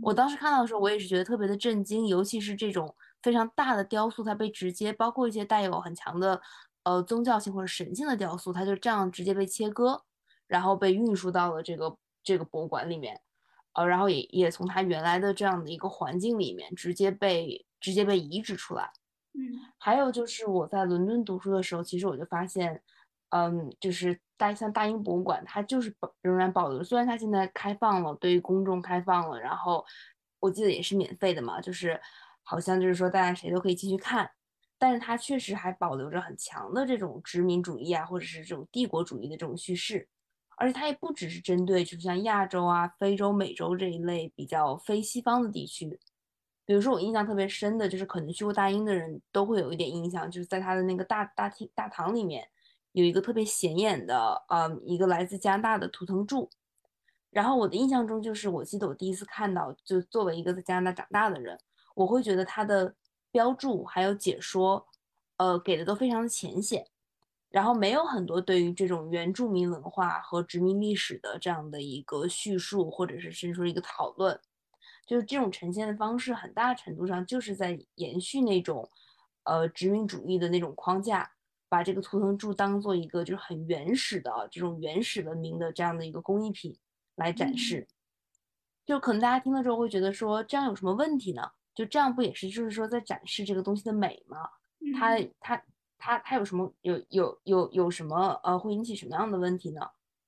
[0.00, 6.40] 我当时看到的时候，我也是觉得特别的震惊，尤其是这种非常大的雕塑，它被直接包括一些带有很强的
[6.84, 10.04] 呃宗教性或者神性的雕塑，它就这样直接被切割，
[10.46, 13.20] 然后被运输到了这个这个博物馆里面，
[13.72, 18.90] 呃，然后也也从它原来的这样的一个环境里面直接被直接被移植出来。
[19.36, 19.40] 嗯，
[19.78, 22.80] 还有就是我在伦敦读书的时候，其实我就发现，
[23.30, 29.84] 嗯，就是大像大英博物馆，它就是保仍然保留，虽然它现在开放了，对于公众开放了，然后
[30.38, 32.00] 我记得也是免费的嘛，就是
[32.44, 34.30] 好像就是说大家谁都可以进去看，
[34.78, 40.08] 但是它确实还保留着很强的这种殖民主义啊，或者是这种帝国主义的这种叙事，
[40.56, 45.98] 而且它也不只是针对，就是像亚洲啊、非洲、美洲这一类比较非西方的地区。
[46.66, 52.48] 比如说我印象特别深的就是，可能去过大英的人都会有一点印象，就是在他的那个大大厅大堂里面
[52.92, 56.48] 有一个特别显眼的，呃，一个来自加拿大的图腾柱。
[57.30, 61.58] 然后我的印象中就是，我记得我第一次看到，就作为一个在加拿大长大的人，
[61.94, 62.94] 我会觉得它的
[63.34, 64.86] 标注还有解说，
[65.38, 66.86] 呃，给的都非常的浅显，
[67.50, 74.40] 然后没有很多对于这种原住民文化和殖民历史的这样的一个叙述，或者是甚至说一个讨论。
[75.04, 78.88] 就是这种呈现的方式，很大程度上就是在延续那种，
[79.42, 81.28] 呃，殖民主义的那种框架，
[81.68, 86.78] 把这个图腾柱当做一个就是很原始的这种原始文明的这样的一个工艺品
[87.16, 87.88] 来展示。
[88.86, 91.50] 就可能大家听了之后会觉得说，这样有什么问题呢？
[91.74, 94.48] 就这样不也是就是说在展示这个东西的美吗？
[94.98, 95.62] 它它
[95.98, 99.80] 它它有什么有有有有什么呃会引起什么样的问题呢？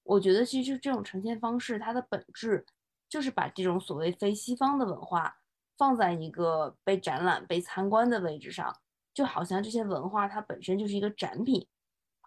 [0.02, 2.64] 我觉得其实这种呈现方式，它的本质。
[3.08, 5.38] 就是把这种所谓非西方的文化
[5.78, 8.76] 放在一个被展览、被参观的位置上，
[9.14, 11.64] 就好像这些文化它本身就是一个展品，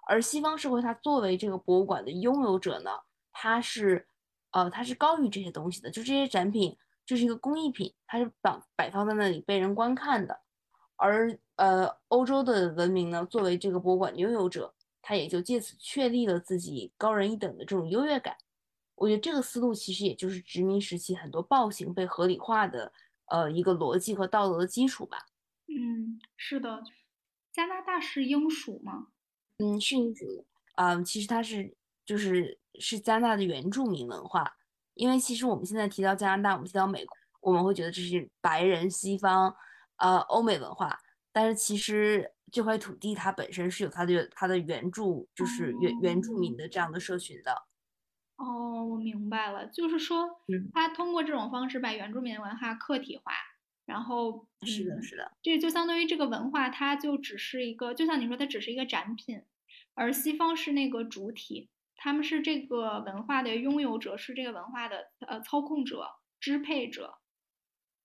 [0.08, 2.91] 而西方社会它作为这个博物馆的拥有者呢，
[3.34, 4.08] 它是，
[4.51, 6.77] 呃，它是高于这些东西的，就这些展品
[7.10, 10.41] 就是一个工艺品，它是摆摆放在那里被人观看的，
[10.95, 18.38] 而呃，欧洲的文明呢，作为这个博物馆拥有者，他也就借此确立了自己高人一等的这种优越感。
[18.93, 22.93] 我觉得这个思路其实也就是殖民时期很多暴行被合理化的，
[23.26, 25.26] 呃，一个逻辑和道德的基础吧。
[25.65, 26.84] 嗯，是的。
[27.52, 29.08] 加拿大是英属吗？
[29.58, 30.45] 嗯，是英属。
[30.76, 34.59] 嗯，其实它是就是是加拿大的原住民文化。
[34.99, 39.55] 因为其实我们现在提到加拿大，我们提到美国，我们会觉得这是白人西方，
[39.95, 40.99] 呃，欧美文化。
[41.31, 47.63] 但是其实这块土地它本身是有它的它的原住，就是原原住民的这样的社群的。
[48.35, 50.27] 哦，我明白了，就是说，
[50.73, 53.31] 他通过这种方式把原住民文化客体化，
[53.85, 59.43] 然后是的，是的，这就相当于这个文化，它就只是一个，就像你说，它只是一个展品，
[59.93, 66.05] 而西方是那个主体，他们是这个文化的拥有者，是这个文化的呃操控者、
[66.39, 67.13] 支配者。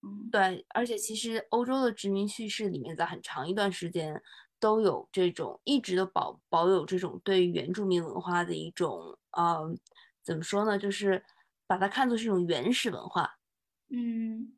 [0.02, 4.20] 嗯，对，而且其实欧洲的殖民叙事里面，在很长一段时间
[4.58, 9.74] 都有这种一直都保保有这种对原住民文化的一种呃。
[10.26, 10.78] 怎么说呢？
[10.78, 11.22] 就是
[11.66, 13.36] 把它看作是一种原始文化，
[13.90, 14.56] 嗯，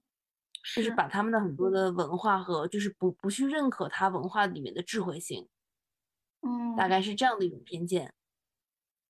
[0.77, 5.49] 就是把他们的很多的文化和就是不不去认可他文化里面的智慧性，
[6.43, 8.15] 嗯，大概是这样的一种偏见，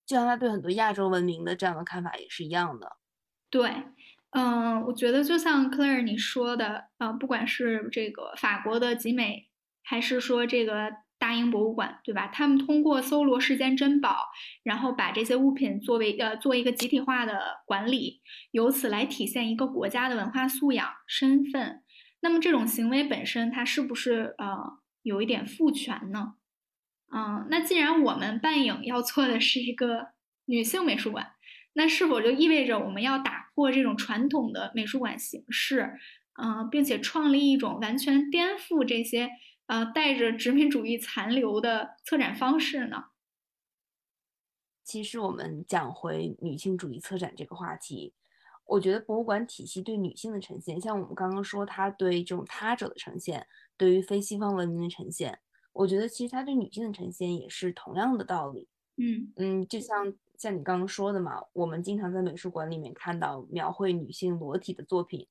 [0.07, 2.97] 就像他对很多亚洲文明的这样的看法也是一样的。
[3.51, 3.71] 对，
[4.31, 9.49] 嗯，我觉得就像 Claire 你说的，呃，不管是这个法国的集美，
[9.83, 10.91] 还是说这个。
[11.19, 12.27] 大英博物馆，对吧？
[12.29, 14.29] 他们通过搜罗世间珍宝，
[14.63, 21.83] 然后把这些物品作为呃做一个集体化的管理，由此来体现一个国家的文化素养、身份。
[22.21, 26.35] 那么这种行为本身，它是不是呃有一点父权呢？
[27.17, 30.09] 嗯，那既然我们半影要做的是一个
[30.45, 31.33] 女性美术馆，
[31.73, 35.99] 那是否就意味着我们要打破这种传统的美术馆形式，
[36.35, 39.31] 嗯，并且创立一种完全颠覆这些？
[39.65, 43.07] 呃，带着殖民主义残留的策展方式呢？
[44.85, 48.13] 其实我们讲回女性主义策展这个话题，
[48.67, 55.41] 我觉得博物馆体系对女性的呈现，像我们刚刚说，它对这种他者的呈现，对于非西方文明的呈现，
[55.77, 58.67] 我觉得其实它对女性的呈现也是同样的道理。
[58.97, 65.29] 嗯嗯，就像像你刚刚说的嘛，我们经常在美术馆里面看到描绘女性裸体的作品。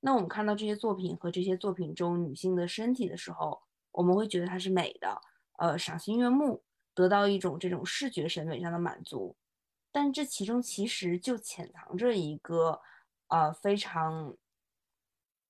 [0.00, 3.60] 那我们看到这些作品和这些作品中女性的身体的时候，
[3.92, 5.20] 我们会觉得它是美的，
[5.58, 6.62] 呃，赏心悦目，
[6.94, 9.36] 得到一种这种视觉审美上的满足。
[9.92, 12.80] 但这其中其实就潜藏着一个
[13.28, 14.34] 呃非常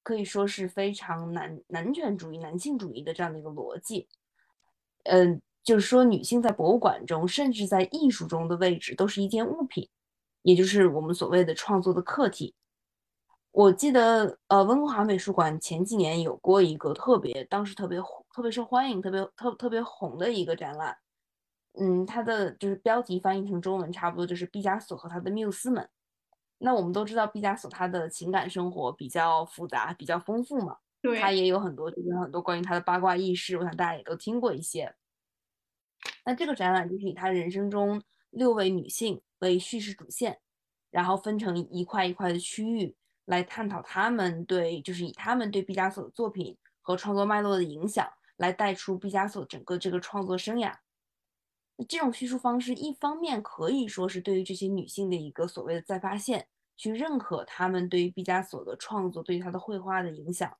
[0.02, 4.08] 可以说是非常男男权主义、男性主义的这样的一个逻辑。
[5.04, 9.88] 嗯，就是说女性在博物馆中，甚至在艺术中的位置都是一件物品，
[10.42, 12.54] 也就是我们所谓的创作的客体。
[13.52, 18.00] 我记得，呃，温哥华美术馆前几年有过一个特别，当时特别、
[18.34, 20.96] 特别受欢迎、特别特特别红的一个展览。
[21.78, 25.88] 嗯，它的就是标题翻译成中文，差不多就是毕加索和他的缪斯们。
[26.58, 30.78] 那我们都知道，毕加索他的情感生活比较复杂、比较丰富嘛。
[31.04, 31.20] 对。
[31.20, 34.94] 他也有很多，就是很多关于他的八卦轶事，我想大家也都听过一些。
[36.24, 40.40] 那这个展览就是以他人生中六位女性为叙事主线，
[40.90, 42.96] 然后分成一块一块的区域。
[43.26, 50.74] 来探讨他们对，就是以他们对毕加索的作品和创作脉络的影响，来带出毕加索整个这个创作生涯。
[51.76, 56.46] 那这种叙述方式，一方面可以说是对于这些女性的一个所谓的再发现，
[56.76, 60.54] 去认可她们对于毕加索的创作对他的绘画的影响。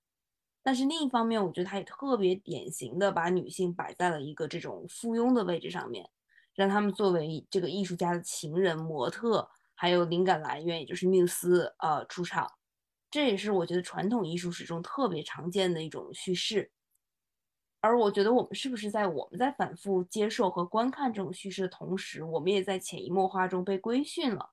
[0.64, 6.10] 但是另一方面，我觉得他也特别典型的把女性摆在了一个这种附庸的位置上面，
[6.54, 9.48] 让他们作为这个艺术家的情人、模特。
[9.76, 12.48] 还有灵感来源，也就是缪斯，呃，出场，
[13.10, 16.70] 这也是我觉得传统艺术史中特别常见的一种叙事。
[17.80, 24.52] 而我觉得，我们是不是在我们在反复接受和观看这种叙事的同时，我们也在潜移默化中被规训了？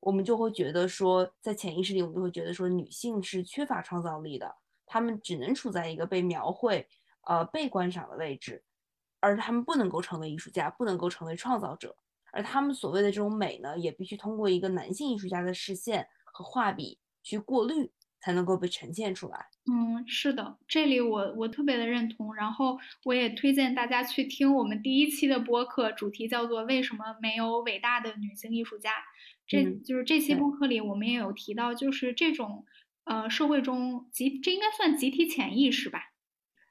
[0.00, 4.56] 我们就会觉得说，在潜意识里，我们就会觉得说，女性是缺乏创造力的，
[4.86, 6.86] 她们只能处在一个被描绘、
[7.26, 8.64] 呃，被观赏的位置，
[9.20, 11.96] 而他们不能够成为艺术家，不能够成为创造者。
[12.32, 19.46] 而他们所谓的这种美呢，也必须通过一个男性艺术家的视线和画笔去过滤，才能够被呈现出来。
[19.70, 22.34] 嗯，是的，这里我我特别的认同。
[22.34, 28.90] 然后我也推荐大家去听我们第一期的播客，主题叫做“为什么没有伟大的女性艺术家”。
[29.46, 32.64] 这就是这期播客里我们也有提到，就是这种
[33.04, 36.00] 呃社会中集这应该算集体潜意识吧。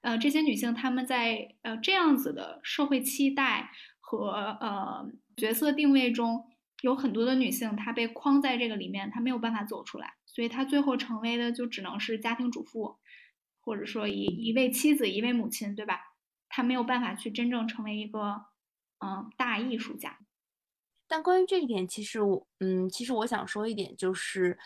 [0.01, 4.29] 呃，这些女性她们在呃这样子的社会期待和
[4.59, 5.11] 呃。
[5.37, 6.45] 角色定位中
[6.81, 12.97] 有很多的女性，她被框在这个里面，她没有办法走出来，所以她最后成为的就只能是家庭主妇，
[13.61, 15.99] 或者说一一位妻子，一位母亲，对吧？
[16.49, 18.45] 她没有办法去真正成为一个
[18.99, 20.19] 嗯大艺术家。
[21.07, 24.59] 但关于这一点，其实我嗯，其实我想说一点，就是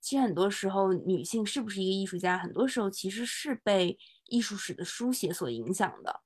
[0.00, 6.20] 其实很多时候女性是不是一个艺术家，很多时候其实是被艺术史的书写所影响的。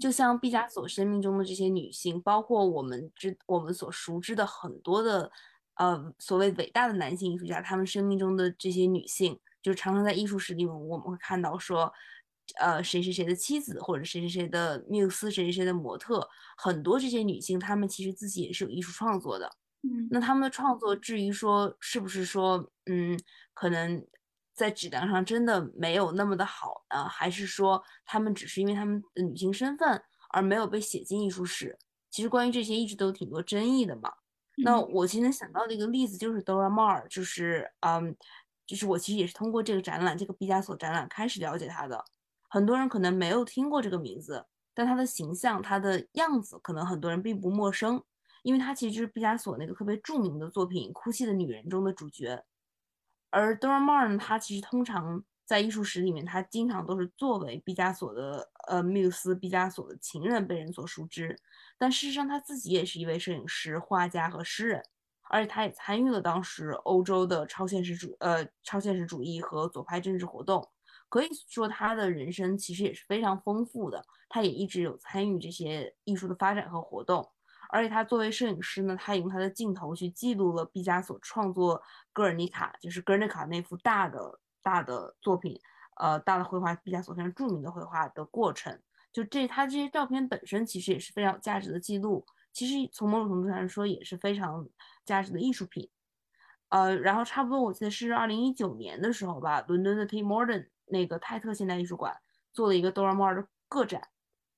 [0.00, 5.30] 就像毕加索生命中的这些女性，包括我们知我们所熟知的很多的，
[5.74, 11.92] 呃，所谓伟大的男性艺术家，他们生命中的这些女性，就常常在艺术史里面我们会看到说，
[12.58, 19.52] 呃，谁谁谁的妻子，或者谁谁谁的缪斯，谁谁谁的模特，很多这些女性，她们其实自己也是有艺术创作的。
[19.88, 23.18] 嗯，那他们的创作，至于说是不是说，嗯，
[23.54, 24.06] 可能。
[24.56, 31.76] 在质量上真的没有那么的好呢，还是说他们只是因为他们的女性身份而没有被写进艺术史？
[32.10, 34.10] 其实关于这些一直都挺多争议的嘛。
[34.64, 38.16] 那我其实能想到的一个例子就是 Dora Maar，就是嗯，
[38.66, 42.02] 就是我其实也是通过这个展览，这个毕加索展览开始了解他的。
[42.48, 48.02] 很多人可能没有听过这个名字，但他的形象、他的样子可能很多人并不陌生，
[48.46, 52.44] 因为他其实就是毕加索那个特别著名的作品《哭泣的女人》中的主角。
[53.30, 61.36] 而 d o r a m a r 呢，他其实通常在艺术史里面，他经常都是作为毕加索的呃缪斯、毕加索的情人被人所熟知。
[61.76, 64.80] 但事实上，他自己也是一位摄影师、画家和诗人，
[65.28, 70.64] 而且他也参与了当时欧洲的超现实主呃超现实主义和左派政治活动。
[71.08, 74.04] 可以说，他的人生其实也是非常丰富的。
[74.28, 77.28] 他也一直有参与这些艺术的发展和活动。
[77.68, 81.78] 而且他作为摄影师呢，他也用他的镜头去记录了毕加索创作
[82.12, 85.58] 《格尔尼卡》，就是《格尔尼卡》那幅大的大的作品，
[85.96, 88.78] 呃，大的绘画，毕加索非常著名的绘画的过程。
[89.12, 94.68] 就这，他这些照片本身其实也是非常有价值的记录，其实从某种程度上来说也是非常
[95.04, 95.88] 价值的艺术品。
[96.68, 102.14] 呃，然后差不多我记得是二零一九年的时候吧，伦敦的 T Modern 那个泰特现代艺术馆
[102.52, 104.08] 做了一个 Dora Maar 的个展。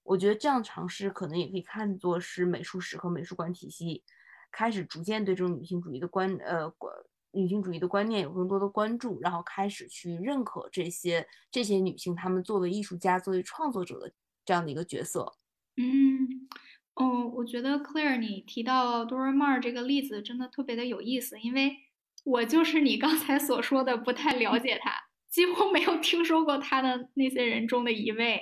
[0.08, 4.02] 我觉得这样尝试可能也可以看作是美术史和美术馆体系
[4.50, 6.90] 开始逐渐对这种女性主义的观呃观
[7.32, 14.10] 女性主义的观念有更多的关注，然后开始去认可这些这些女性她们作为艺术家、作为创作者的
[14.46, 15.34] 这样的一个角色。
[15.76, 16.48] 嗯，
[16.94, 21.76] 哦，我觉得 Claire 你提到 Dora m a r 这个例子真的特别的有意思，因为
[22.24, 24.90] 我就是你刚才所说的不太了解她，
[25.28, 28.40] 几乎没有听说过她的那些人中的一位。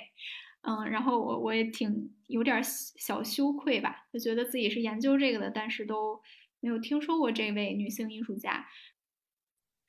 [0.61, 6.21] 嗯，然后我我也挺有点小羞愧吧，就觉得自己是研究这个的，但是都
[6.59, 8.67] 没有听说过这位女性艺术家。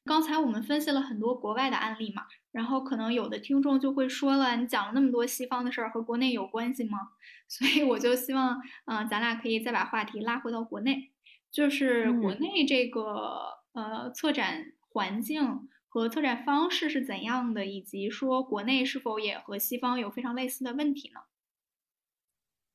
[0.05, 6.99] 刚才我们分析了很多国外的案例嘛，然后可能有的听众就会说了，你讲了那么多西方的事儿，和国内有关系吗？
[7.47, 11.11] 所以我就希望，嗯，咱俩可以再把话题拉回到国内，
[11.51, 21.21] 就是国内这个呃策展环境和策展方式是怎样的，以及说国内是否也和西方有非常类似的问题呢？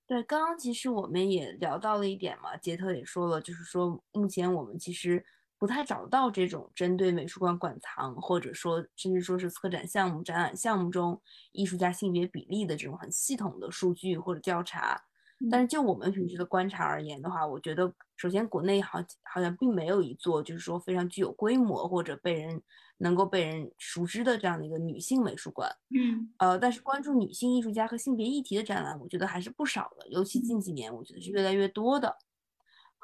[0.05, 5.25] 对，刚刚其实我们也聊到了一点嘛，杰特也说了，就是说目前我们其实。
[5.59, 11.21] 不太找到这种针对美术馆馆藏，或者说甚至说是策展项目、展览项目中
[11.53, 15.01] 艺术家性别比例的这种很系统的数据或者调查。
[15.49, 22.61] 但是就我们平时的观察而言的话，我觉得首先国内好好像并没有一座就是说非常具有规模或者被人
[23.03, 25.69] 能够被人熟知的这样的一个女性美术馆。
[25.95, 32.17] 嗯，呃，但是关注女性艺术家和性别议题的展览，我觉得还是不少的，尤其近几年，我觉得是越来越多的。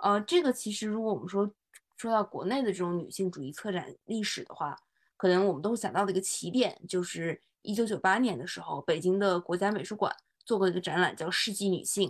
[0.02, 1.54] 呃，这个其实如果我们说。
[2.02, 4.74] 说到国内的这种女性主义策展历史的话，
[5.18, 12.08] 可能我们都会想到的一个起点，就是一九九八年的时候，北京的国家美术馆做过一个展览，叫《世纪女性》，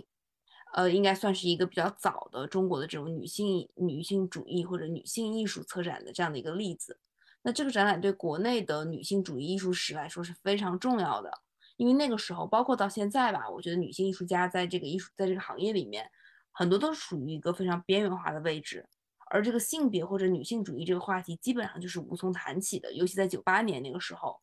[0.74, 7.00] 呃，应该算是一个比较早的中国的这种女性女性主义或者女性艺术策展的这样的一个例子。
[7.42, 11.30] 那这个展览对国内的女性主义艺术史来说是非常重要的，
[11.76, 16.10] 因为那个时候，包括到现在吧，我觉得女性艺术家在这个艺术在这个行业里面，
[16.52, 18.86] 很多都是处于一个非常边缘化的位置。
[19.30, 24.40] 而这个性别或者女性主义这个话题基本上就是无从谈起的，尤其在九八年那个时候。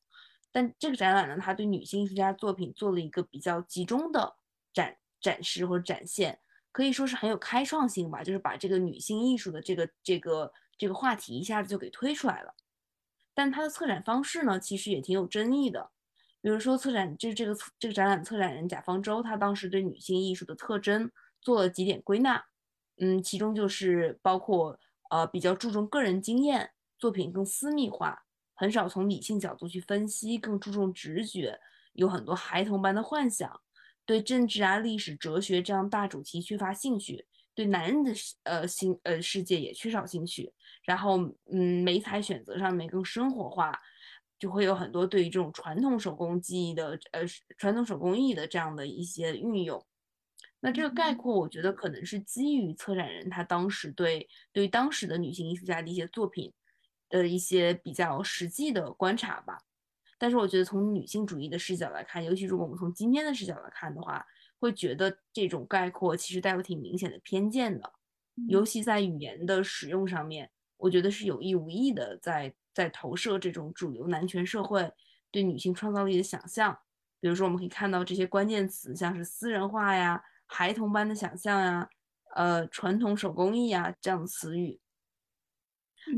[0.49, 4.37] 但这个展览呢，它对女性艺术家作品做了一个比较集中的
[4.73, 6.39] 展展示或者展现，
[6.71, 12.55] 可以说是很有开创性吧，就是把这个女性艺术的这个这个这个话题一下子就给推出来了。
[13.37, 15.91] 但它的策展方式呢，其实也挺有争议的。
[16.41, 22.43] 比如说策展，就是这个这个展览策展人贾方舟，他当时对女性艺术的特征做了几点归纳。
[22.97, 24.79] 嗯，其中就是包括
[25.11, 28.23] 呃比较注重个人经验，作品更私密化，
[28.55, 31.59] 很少从理性角度去分析，更注重直觉，
[31.93, 33.61] 有很多孩童般的幻想，
[34.03, 37.27] 对政治啊、历史、哲学这样大主题缺乏兴趣，
[37.57, 38.11] 对男人的
[38.43, 40.53] 呃新呃世界也缺少兴趣，
[40.83, 41.17] 然后
[41.51, 43.75] 嗯美材选择上面更生活化，
[44.37, 47.21] 就会有很多对于这种传统手工技艺的呃
[47.57, 49.83] 传统手工艺的这样的一些运用。
[50.59, 56.53] 那这个概括，我觉得可能是基于策展人他当时对对于当时的女性艺术家的一些作品
[57.09, 59.57] 的一些比较实际的观察吧。
[60.19, 64.23] 但是我觉得从女性主义的视角来看，尤其如果我们从今天的视角来看的话，
[64.59, 67.93] 会觉得这种概括其实带有挺明显的偏见的，
[68.47, 74.91] 尤其在语言的使用上面，我觉得是有意无意的在在投射这种主流男权社会
[75.31, 76.77] 对女性创造力的想象。
[77.19, 80.23] 比如说，我们可以看到这些关键词，像是私人化呀。
[80.45, 81.89] 孩童般的想象呀，
[82.35, 84.79] 呃，传统手工艺啊，这样的词语。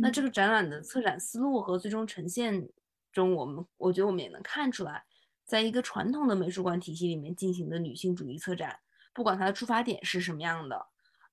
[0.02, 2.70] 那这个展览的策展思路和最终呈现
[3.12, 5.04] 中，我们我觉得我们也能看出来，
[5.50, 8.80] 在一个传统的美术馆体系里面进行的女性主义策展，
[9.16, 10.86] 不管它的出发点是什么样的，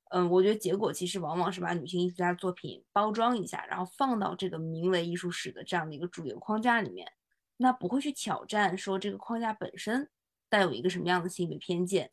[0.09, 7.13] 嗯，我觉得结果其实往往是把女性艺术家作品包装一下，然后放到这个名为艺术史的这样的一个主流框架里面，
[7.59, 10.09] 那不会去挑战说这个框架本身
[10.49, 12.11] 带有一个什么样的性别偏见。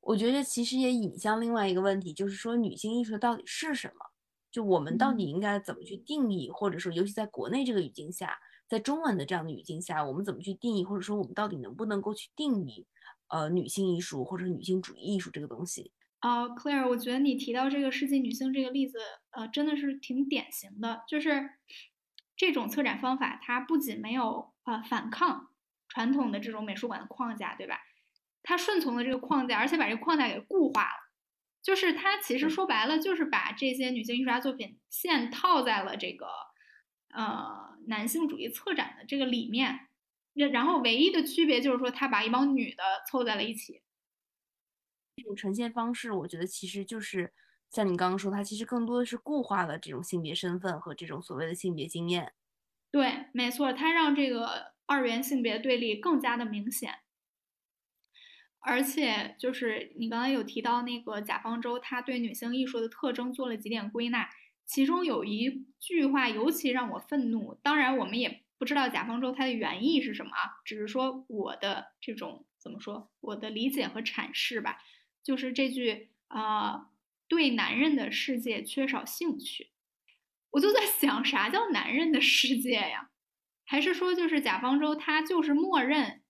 [0.00, 4.06] 我觉得其实也引向另外一个问题，就是说女性艺术到底是什么？
[4.50, 8.38] 就我们到底应该怎么去定义，或者说，尤其在国内这个语境下，
[8.68, 12.86] 在中文的这样的语境下，我们怎么去定义，或者说我们到底能不能够去定义，
[13.28, 15.92] 呃，女性艺术或者女性主义艺术这个东西？
[16.20, 18.98] 啊，Claire，我觉得你提到这个世纪女性这个例子，
[19.30, 21.50] 呃，真的是挺典型的，就是
[22.36, 25.48] 这种策展方法，它不仅没有呃反抗
[25.88, 27.78] 传统的这种美术馆的框架，对吧？
[28.42, 31.12] 它顺从了这个框架，而且把这个框架给固化了，
[31.62, 36.26] 就是它其实说白了，就是把这些女性艺术家作品线套在了这个
[37.14, 39.88] 呃男性主义策展的这个里面，
[40.52, 43.82] 然后唯一的区别就是说，他把一帮女的凑在了一起。
[45.16, 47.32] 这种呈现方式，我觉得其实就是
[47.70, 52.32] 像你刚刚说，它其实更多的是固化了这种性别身份和这种所谓的性别经验。
[52.92, 57.00] 对，没错，它让这个二元性别对立更加的明显。
[58.60, 64.28] 而且就是你刚才有提到那个贾方舟，他对女性艺术的特征做了几点归纳，
[64.68, 67.54] 其中有一句话尤其让我愤怒。
[67.62, 70.32] 当然，我们也不知道贾方舟他的原意是什么，
[70.64, 74.78] 只是说我的这种怎么说，我的理解和阐释吧，
[75.24, 76.90] 就是这句啊，
[77.26, 79.70] 对男人的世界缺少兴趣。
[80.50, 83.10] 我就在想，啥叫男人的世界呀？
[83.64, 86.22] 还是说就是贾方舟他就是默认？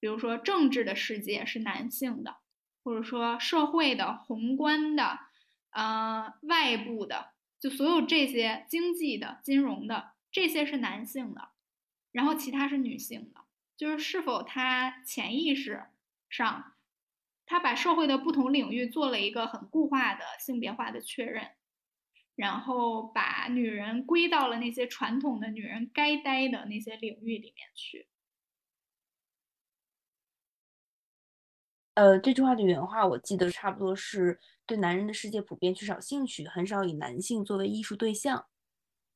[0.00, 2.36] 比如说，政治的世界是男性的，
[2.82, 5.18] 或者说社会的宏观的，
[5.70, 11.50] 呃，外部的，就所有这些经济的、金融的这些是男性的，
[12.12, 13.40] 然后其他是女性的，
[13.76, 15.84] 就是是否他潜意识
[16.28, 16.74] 上，
[17.46, 21.52] 他把社会的不同领域做了一个很固化的性别化的确认，
[22.34, 28.08] 然后把女人归到了那些传统的女人该待的那些领域里面去。
[31.94, 38.46] 呃，这句话的原话我记得差不多是对男人的世界普遍缺少兴趣，很少以男性作为艺术对象，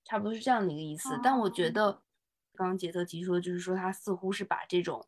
[0.05, 1.18] 差不多是这样的一个意思。
[1.22, 2.03] 但我觉得，
[2.55, 5.07] 刚刚杰特提说，就是说他似乎是把这种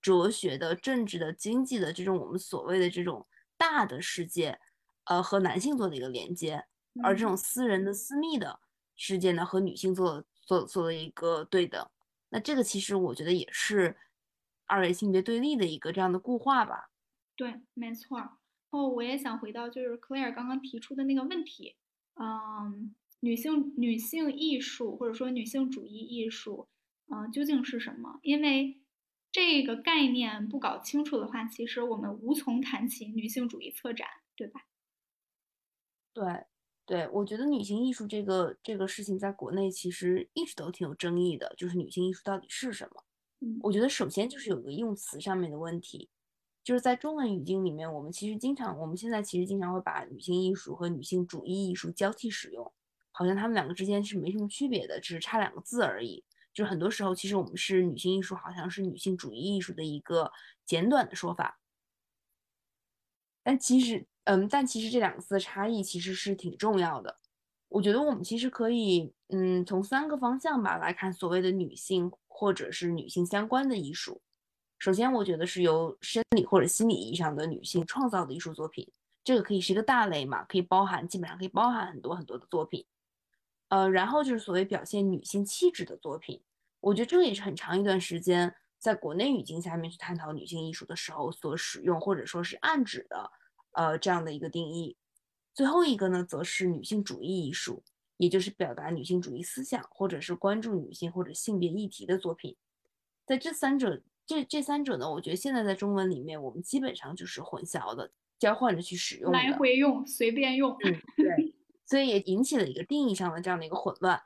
[0.00, 4.58] 哲学的、政治的、经济的这种我们所谓的这种大的世界，
[5.04, 6.64] 呃，和男性做的一个连接，
[7.02, 8.60] 而这种私人的、私密的
[8.96, 11.88] 世界呢，和女性做做做了一个对等。
[12.30, 13.96] 那这个其实我觉得也是。
[14.72, 16.90] 二位性别对立的一个这样的固化吧，
[17.34, 18.38] 对，没错。
[18.70, 21.76] 哦，我也想回到就是 Claire 刚刚提出的那个问题，
[22.14, 26.68] 嗯，女性女性艺术或者说女性主义艺术，
[27.08, 28.20] 嗯，究竟是什么？
[28.22, 28.80] 因为
[29.32, 34.06] 这个概念不搞清楚的话，其实我们无从谈起女性主义策展，
[34.36, 34.60] 对吧？
[36.12, 36.44] 对，
[36.86, 43.02] 对，我觉得女性艺术这个这个事情在国内其实一直都挺有争议的，就是女性艺术到底是什么？
[43.62, 46.10] 我觉得首先就是有个用词上面的问题，
[46.62, 52.72] 就是在中文语境里面，我们其实经常，我们现在其实经常会把女性艺术和女性主义艺术交替使用，
[53.10, 56.22] 好像他们两个之间是没什么区别的，只是差两个字而已。
[56.52, 60.30] 就是很多时候，其实我们是女性艺术，好像是女性主义艺术的一个
[60.66, 61.58] 简短的说法。
[63.42, 67.18] 但其实，嗯，但其实这两个字的差异其实是挺重要的。
[67.68, 72.12] 我觉得我们其实可以，嗯，从三个方向吧来看所谓的女性。
[72.32, 74.22] 或者是女性相关的艺术，
[74.80, 78.90] 首先我觉得是由生理或者心理意义上的女性创造的艺术作品，
[79.22, 82.84] 这个可以是一个大类嘛，可以包含基本上可以包含很多很多的作品。
[83.68, 86.42] 呃，然后就是所谓表现女性气质的作品，
[86.80, 93.30] 我觉得这个也是很长一段时间在国内语境下面去探讨女性艺术的时候所使用或者说是暗指的，
[93.72, 94.96] 呃，这样的一个定义。
[95.54, 97.84] 最后一个呢，则是女性主义艺术。
[98.16, 102.54] 也就是表达女性主义思想，或者是关注女性或者性别议题的作品，
[103.24, 110.70] 在这三者这这三者呢，我觉得现在在中文里面，我们基本上就是混淆的，交换着去使用，来回用，随便用。
[110.84, 111.52] 嗯，对，
[111.84, 114.22] 所以也引起了一个定义上的这样的一个混乱。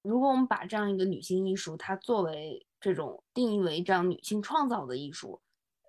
[0.00, 5.42] 如果我们把这样一个女性艺术，它作为这种定义为这样女性创造的艺术，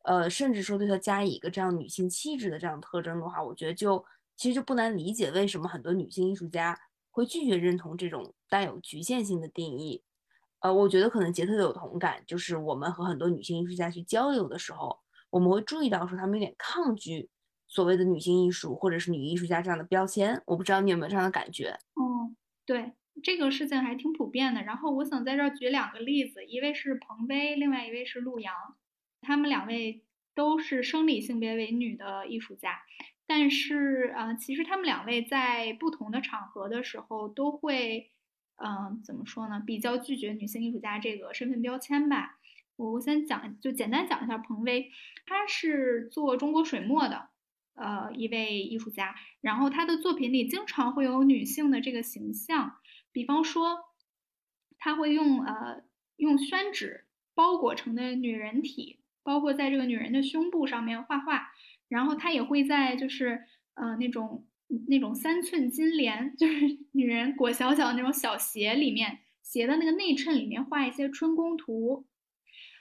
[0.04, 4.04] 呃，甚至说对它加以一个这样女性气质的这样特征的话，我觉得就。
[4.38, 6.78] 其实就不难理解为什么很多女性艺术家
[7.10, 10.04] 会拒绝认同这种带有局限性的定义。
[10.66, 15.00] 呃，我觉得可能杰特有同感，就是我们和很多女性艺术家去交流的时候，
[15.30, 17.30] 我们会注意到说他们有点抗拒
[17.68, 20.42] 所谓的女性艺术或者是女艺术家这样的标签。
[20.48, 21.78] 我不知道你有没有这样的感觉？
[21.94, 22.36] 嗯，
[22.66, 24.64] 对，这个事情还挺普遍的。
[24.64, 28.52] 然后我想在这儿举两个例子，一位是彭威，另外一位是陆阳，
[29.22, 30.04] 他们两位
[30.34, 32.80] 都是生理性别为女的艺术家。
[33.28, 38.10] 但是，呃，其实他们两位在不同的场合的时候，都会，
[38.58, 39.62] 嗯，怎么说呢？
[39.66, 42.40] 比较拒绝女性艺术家这个身份标签吧。
[42.78, 44.92] 我我先讲，就简单讲一下彭威，
[45.26, 47.30] 他是做中国水墨的，
[47.76, 49.16] 呃，一位艺术家。
[49.42, 52.78] 然后他的作品里经常会有女性的这个形象，
[53.12, 53.80] 比方说，
[54.78, 55.84] 他会用呃
[56.18, 61.54] 用宣纸包裹成的女人体，包括在这个女人的胸部上面画画。
[61.88, 63.46] 然后他也会在就是
[63.76, 64.46] 呃那种
[64.88, 72.08] 那种三寸金莲， 就是女人裹小小的那种小鞋里面，鞋的那个内衬里面画一些春宫图，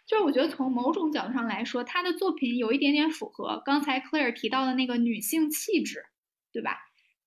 [0.07, 6.05] 就是我觉得从某种角度上来说，她的作品有一点点符合刚才 Claire 提到的那个女性气质，
[6.53, 6.79] 对吧？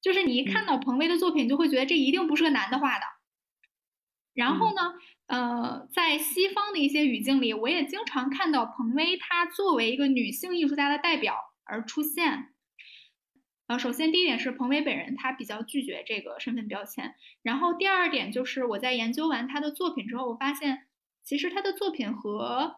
[0.01, 3.05] 就是你一看到彭威的作品，就会觉得这一定不是个男的画的。
[4.33, 4.93] 然后呢，
[5.27, 11.35] 呃，在西方的一些语境里，我也经常看到彭威他作为一个女性艺术家的代表。
[11.69, 12.53] 而出现，
[13.67, 20.87] 呃，首先第一点是彭伟本人他比较拒绝这个身份标签，然后第二点就是我在研究完他的作品之后，我发现
[21.21, 22.77] 其实他的作品和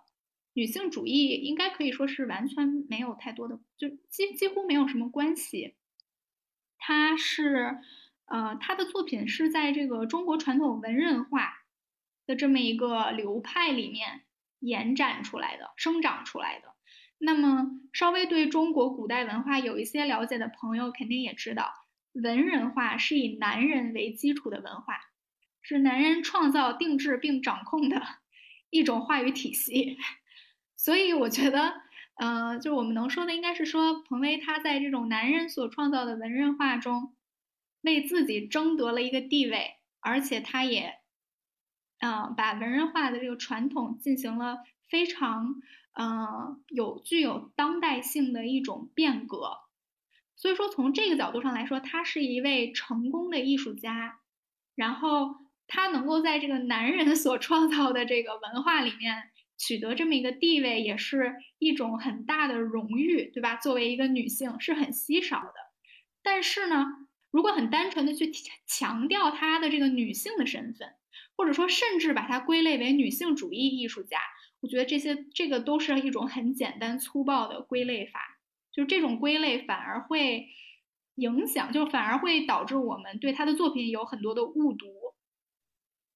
[0.54, 5.76] 女性主义应该可以说是完全没有太多的，就几几乎没有什么关系。
[6.80, 7.78] 他是，
[8.26, 11.54] 呃，他的作品是在这个中国传统文人画
[12.26, 14.24] 的这么一个流派里面
[14.58, 16.74] 延展出来的、生长出来的。
[17.20, 21.72] 那么，稍微对中国古代文化有一些了解的朋友，肯定也知道，
[22.14, 25.00] 文人画是以男人为基础的文化，
[25.62, 28.02] 是男人创造、定制并掌控的
[28.70, 29.98] 一种话语体系。
[30.78, 31.82] 所以，我觉得，
[32.16, 37.16] 呃，就我们能说的应该是说，彭威他在这种男人所创造的文人画中，
[37.82, 41.00] 为自己争得了一个地位，而且他也，
[42.00, 45.56] 呃，把文人画的这个传统进行了非常，
[45.94, 49.58] 呃，有具有当代性的一种变革。
[50.36, 54.20] 所以说，从这个角度上来说，他是一位成功的艺术家，
[54.76, 55.36] 然后
[55.68, 59.32] 他能够在这个男人所创造的这个文化里面。
[59.62, 63.58] 取得这么一个地位也是一种很大的荣誉，对吧？
[63.58, 65.54] 作为一个女性是很稀少的。
[66.24, 66.86] 但是呢，
[67.30, 68.32] 如果很单纯的去
[68.66, 70.94] 强调她的这个女性的身份，
[71.36, 74.22] 或者说甚至把她归类为女性主义艺术家，
[74.62, 78.20] 我觉得这些这个都是一种很简单粗暴的归类法。
[78.72, 80.48] 就是这种归类反而会
[81.16, 84.88] 影响，就反而会导致我们对他的作品有很多的误读。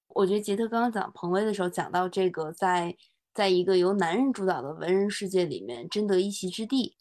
[0.09, 2.95] 我觉得杰特刚刚讲彭威的时候讲到这个在。
[3.33, 6.95] 在一个由男人主导的文人世界里面争得一席之地，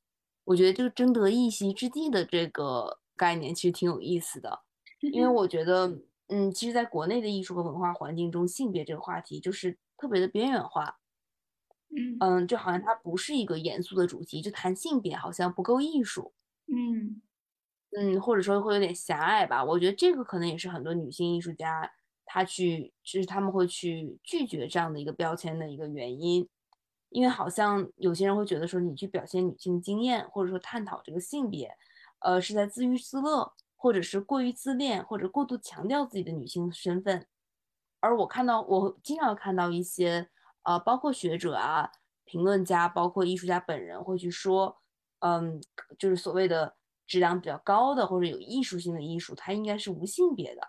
[0.45, 4.61] 我觉得这个争得一席之地的这个概念其实挺有意思的，
[5.13, 10.97] 因为我觉得，嗯，其实在国内的艺术和文化环境中，性别这个话题就是特别的边缘化，
[11.97, 16.33] 嗯嗯，就好像它不是一个严肃的主题，就谈性别好像不够艺术，
[16.67, 17.21] 嗯
[17.97, 19.65] 嗯，或者说会有点狭隘吧。
[19.65, 21.93] 我觉得这个可能也是很多女性艺术家。
[22.25, 26.49] 她去，就是他们会去拒绝这样的一个标签的一个原因，
[27.11, 31.77] 因为好像有些人会觉得说，你去表现女性经验，或者说探讨这个性别，
[32.21, 37.27] 呃，是在自娱自乐，或者是过于自恋，或者过度强调自己的女性身份。
[38.01, 40.31] 而我看到，我经常看到一些，
[40.63, 41.91] 呃，包括学者啊、
[42.25, 44.79] 评论家，包括艺术家本人会去说，
[45.21, 45.61] 嗯，
[45.99, 50.69] 就是所谓的质量比较高的或者有艺术性的艺术，它应该是无性别的。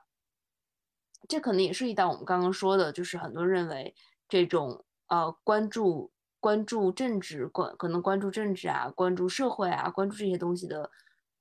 [1.30, 3.96] 这可能也涉及到我们刚刚说的，就是很多认为
[4.28, 10.92] 这种呃关注关注政治关可能关注政治啊，关注社会啊，关注这些东西的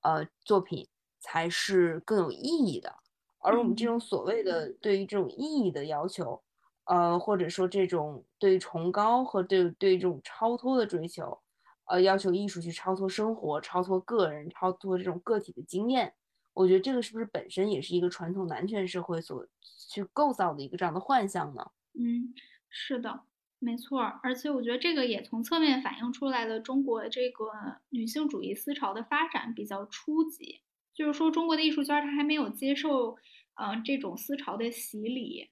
[0.02, 0.88] 呃作品
[1.18, 2.94] 才是更有意义的。
[3.40, 6.40] 而我们这种所谓的对于这种意义的要求，
[6.84, 11.38] 呃或者说这种对崇高和对对这种超脱的追求，
[11.86, 16.14] 呃要求艺术去超脱生活、超脱个人、超脱这种个体的经验。
[16.54, 19.46] 我觉得这个是不是本身也是一个传统男权社会所
[19.88, 21.64] 去构造的一个这样的幻象呢？
[21.94, 22.34] 嗯，
[22.68, 23.22] 是的，
[23.58, 24.02] 没错。
[24.22, 27.46] 而且我觉得这个也从侧面反映出来了中国这个
[27.88, 30.60] 女性主义思潮的发展比较初级，
[30.92, 33.16] 就是说中国的艺术圈它还没有接受
[33.54, 35.50] 呃这种思潮的洗礼。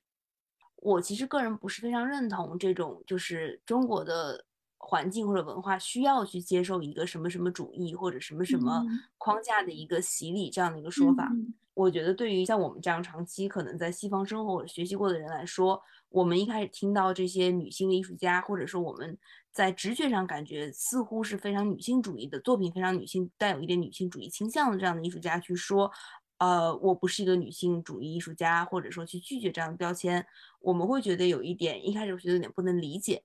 [0.80, 4.44] 我其实个人不是非常认同这种就是中国的。
[4.82, 8.82] 环境或者文化需要去接受一个什么什么主义或者什么什么
[9.18, 11.30] 框架的一个洗礼这样的一个说法，
[11.74, 19.16] 我觉得对于像我们这样长期可能在西方生活或者学习过的人来说，我们一开始听到这些女性的艺术家，或者说我们
[19.52, 25.92] 在直觉上感觉似乎是非常女性主义的作品，非常女性带有一点女性主义倾向的这样的艺术家去说，
[26.40, 30.26] 呃，我不是一个女性主义艺术家，或者说去拒绝这样的标签，
[30.60, 33.22] 我们会觉得有一点一开始觉得有点不能理解。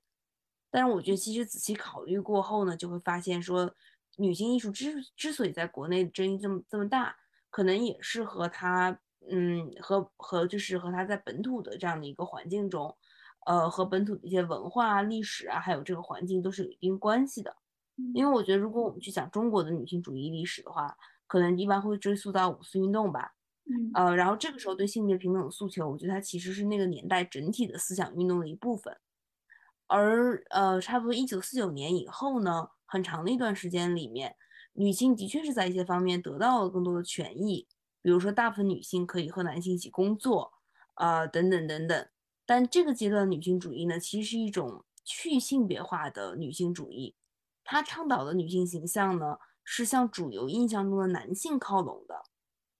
[0.69, 3.73] 但是我觉得，其实仔细考虑过后呢，就会发现说，
[4.17, 7.15] 女性艺术之之所以在国内争议这么这么大，
[7.49, 8.99] 可能也是和她，
[9.31, 12.93] 嗯，和和就是和她在本土的这样的一个环境中，
[13.45, 17.55] 呃，和本土的一些文化、历史啊，还有这个环境都是有一定关系的。
[18.13, 20.97] 因为我觉得，如果我们去讲中国的女性主义历史的话，
[21.27, 23.33] 可能一般会追溯到五四运动吧，
[23.65, 28.95] 嗯，呃，然后这个时候对性别平等的诉求，我觉得它其实是那个年代整体的思想运动的一部分。
[29.87, 34.35] 而呃，差不多一九四九年以后呢，很长的一段时间里面，
[34.73, 37.67] 女性的确是在一些方面得到了更多的权益，
[38.01, 40.53] 比如说大部分女性可以和男性一起工作，
[40.95, 42.07] 啊，等等等等。
[42.47, 47.15] 但这个阶段的女性主义呢，其实是一种去性别化的女性主义，
[47.63, 52.23] 它倡导的女性形象呢，是向主流印象中的男性靠拢的。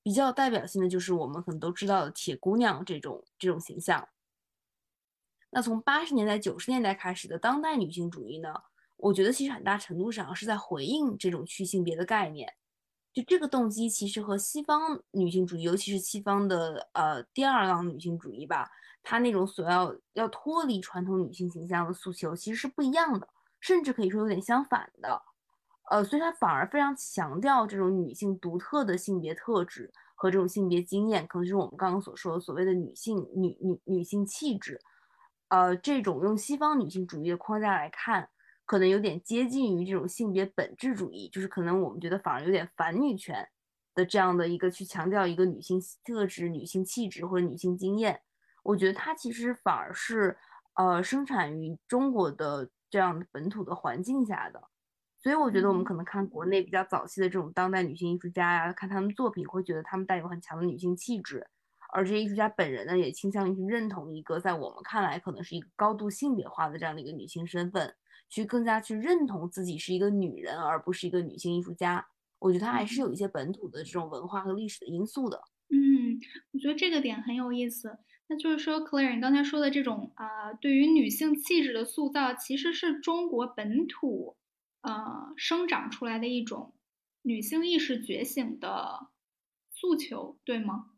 [0.01, 4.07] 比较代表性的就是我们可能都知道的铁姑娘这种这种形象。
[5.49, 8.53] 那从八十年代、九十年代开始的当代女性主义呢？
[8.97, 12.53] 我觉得其实很大程度上是在回应这种去性别的概念。
[13.13, 18.69] 就这个动机，其实和西方女性主义，尤其是西方的呃第二浪女性主义吧，
[19.01, 23.27] 它那种所要要脱离传统女性形象的诉求，其实是不一样的，
[23.59, 25.21] 甚至可以说有点相反的。
[25.89, 34.79] 呃，所以它反而非常强调这种女性独特的性别特质和这种性别经验，可能就是我们刚刚所说的所谓的女性女女女性气质。
[35.49, 38.27] 呃，这种用西方女性主义的框架来看，
[38.65, 43.47] 可能有点接近于这种性别本质主义，就是可能我们觉得反而有点反女权
[43.93, 48.19] 的这样的一个去强调一个女性特质、女性气质或者女性经验。
[48.63, 50.35] 我觉得它其实反而是
[50.73, 54.59] 呃生产于中国的这样本土的环境下的，
[55.25, 61.47] 所以我觉得我们可能看国内比较早期的这种当代女性艺术家呀，看他们作品会觉得他们带有很强的女性气质，
[61.91, 67.91] 而这些艺术家本人呢，也倾向于去认同一个在我们看来可能是一个高度性别化的这样的一个女性身份，
[68.29, 72.05] 去更加去认同自己是一个女人，而不是一个女性艺术家。
[72.37, 75.41] 我觉得它还是有一些本土的这种文化和历史的因素的。
[75.69, 76.19] 嗯，
[76.51, 77.97] 我觉得这个点很有意思。
[78.27, 84.35] 那就是说，Claire，你刚才说的这种啊，对于女性气质的塑造，其实是中国本土
[84.85, 86.73] 呃生长出来的一种
[87.23, 89.09] 女性意识觉醒的
[89.71, 90.91] 诉求，对吗？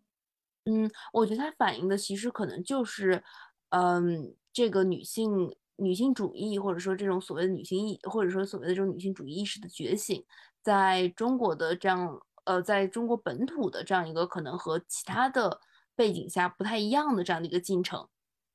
[0.65, 3.23] 嗯，我觉得它反映的其实可能就是，
[3.69, 10.23] 嗯，这个女性女性主义，或者说这种所谓的女性意，或者说所谓的这种女性主义意识的觉醒，
[10.61, 12.21] 在中国的这样。
[12.47, 15.59] 呃，在中国本土的这样一个可能和其他的
[15.97, 18.07] 背景下不太一样的这样的一个进程，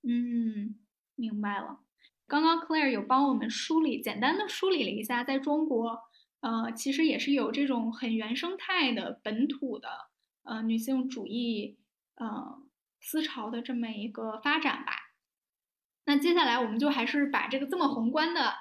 [0.02, 0.80] 嗯，
[1.14, 1.80] 明白了。
[2.32, 6.00] 刚刚 Claire 有帮我们梳理，简单的梳理了一下，在中国，
[6.40, 9.90] 呃，其实也是有这种很原生态的本土的
[10.44, 11.76] 呃女性主义
[12.14, 12.58] 呃
[13.02, 14.94] 思潮的这么一个发展吧。
[16.06, 18.54] 那接下来我们就还是把这个这么宏观的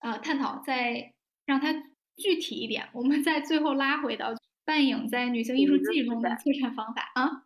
[0.00, 1.14] 呃探讨再
[1.44, 1.72] 让它
[2.16, 4.34] 具体一点，我们再最后拉回到。
[4.64, 7.44] 半影在女性艺术记忆中的策展方法啊，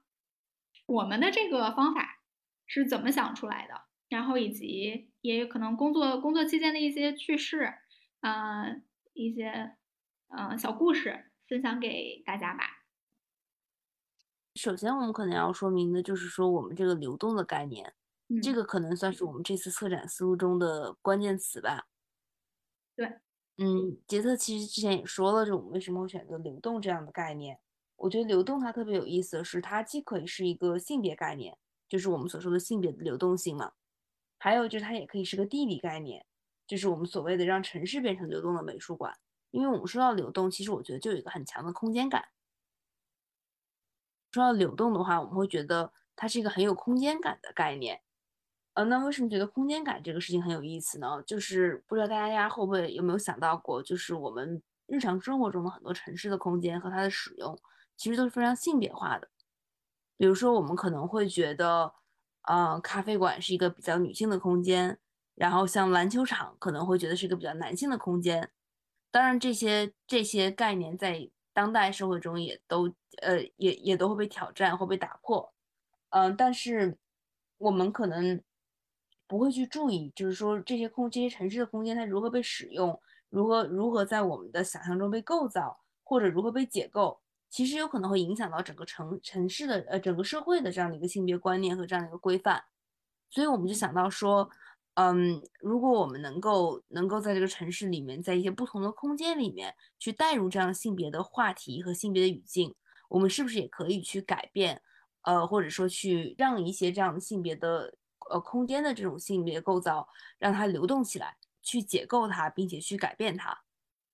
[0.87, 2.20] 我们的这个方法
[2.66, 3.83] 是怎么想出来的？
[4.11, 7.74] 然后以及也有可能工作工作期间的一些趣事，
[8.20, 8.81] 呃，
[9.12, 9.77] 一些
[10.29, 12.64] 呃小故事分享给大家吧。
[14.55, 17.93] 首先，我们可能要说明的就是说，我们这个流动的概念，
[18.43, 21.89] 这个可能算是我们这次策展思路中的关键词吧。
[22.95, 23.18] 对。
[23.59, 27.59] 嗯，杰特其实之前也说了，就我们为什么会选择流动这样的概念。
[27.97, 31.57] 我觉得流动它特别有意思的是，它既可以是一个性别概念，
[31.89, 33.72] 就是我们所说的性别的流动性嘛，
[34.47, 36.24] 还有就是它也可以是个地理概念，
[36.68, 39.12] 就是我们所谓的让城市变成流动的美术馆。
[39.51, 42.28] 因为我们说到流动，其实我觉得就有一个很强的空间感。
[44.30, 48.03] 说到流动的话，我们会觉得它是一个很有空间感的概念。
[48.74, 51.20] 呃，那为什么觉得空间感这个事情很有意思呢？
[51.26, 57.59] 就是不知道大家会不会有没有想到过，就是我们日常生活中的很多城市的空间和它的使用，
[57.97, 59.28] 其实都是非常性别化的。
[60.16, 61.92] 比如说，我们可能会觉得，
[62.47, 64.99] 呃，咖啡馆是一个比较女性的空间，
[65.36, 68.51] 然后像篮球场可能会觉得是一个比较男性的空间。
[69.12, 72.92] 当然，这些这些概念在当代社会中也都
[73.22, 75.53] 呃也也都会被挑战，会被打破。
[76.11, 76.97] 嗯，但是
[77.59, 78.42] 我们可能。
[79.28, 87.18] 不会去注意，就是说这些空这些城市的空间它如何被使用，如何如何在我们的想象中被构造，或者如何被解构，
[87.49, 92.62] 其实有可能会影响到整个城城市的呃整个社会的这样的一个性别观念和这样的一个规范。
[93.30, 94.49] 所以我们就想到说，
[94.94, 102.74] 嗯，如果我们能够能够在这个城市里面，在一些不同的空间里面去带入这样性别的话题和性别的语境，
[103.09, 104.82] 我们是不是也可以去改变，
[105.22, 107.97] 呃，或者说去让一些这样的性别的。
[108.28, 113.57] 呃，空间的这种性别构造，让它流动起来，去解构它，并且去改变它。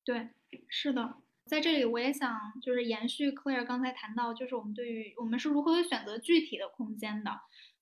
[0.04, 0.28] 对，
[0.68, 1.14] 是的，
[1.52, 7.30] 在这里我也想就是延续 Claire 刚才谈到，就是我们对于我们是如何选择具体的空间的。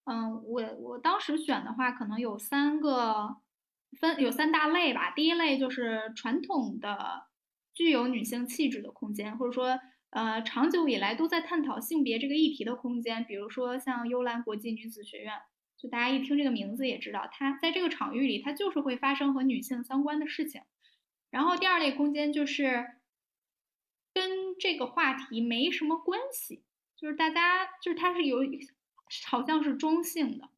[0.07, 3.37] 嗯，我我当时选的话，可能有三个
[4.01, 5.12] 分，有三大类吧。
[5.12, 7.29] 第一类就是传统的
[7.73, 9.79] 具有女性气质的空间，或者说
[10.11, 15.35] 呃长久以来都在探讨性别这个议题的空间，比如说像幽兰国际女子学院。
[15.79, 20.61] 就大家一听这个名字也知道，它在这个场域里，它就是会发生和女性相关的事情。
[21.31, 22.99] 然后第二类空间就是
[24.12, 26.62] 跟这个话题没什么关系，
[26.96, 28.38] 就是大家就是它是有
[29.26, 30.48] 好像是中性的，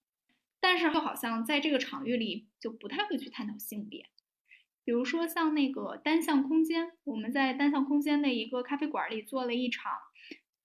[0.60, 4.08] 但是又好像在这个场域里就不太会去探讨性别。
[4.84, 9.92] 比如说像那个单向空间，我们在单向空间的一个咖啡馆里做了一场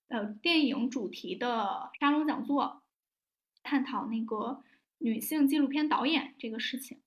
[0.08, 2.84] 呃电影主题的沙龙讲座。
[3.64, 4.64] 探讨那个
[5.00, 7.02] 女性纪录片导演这个事情，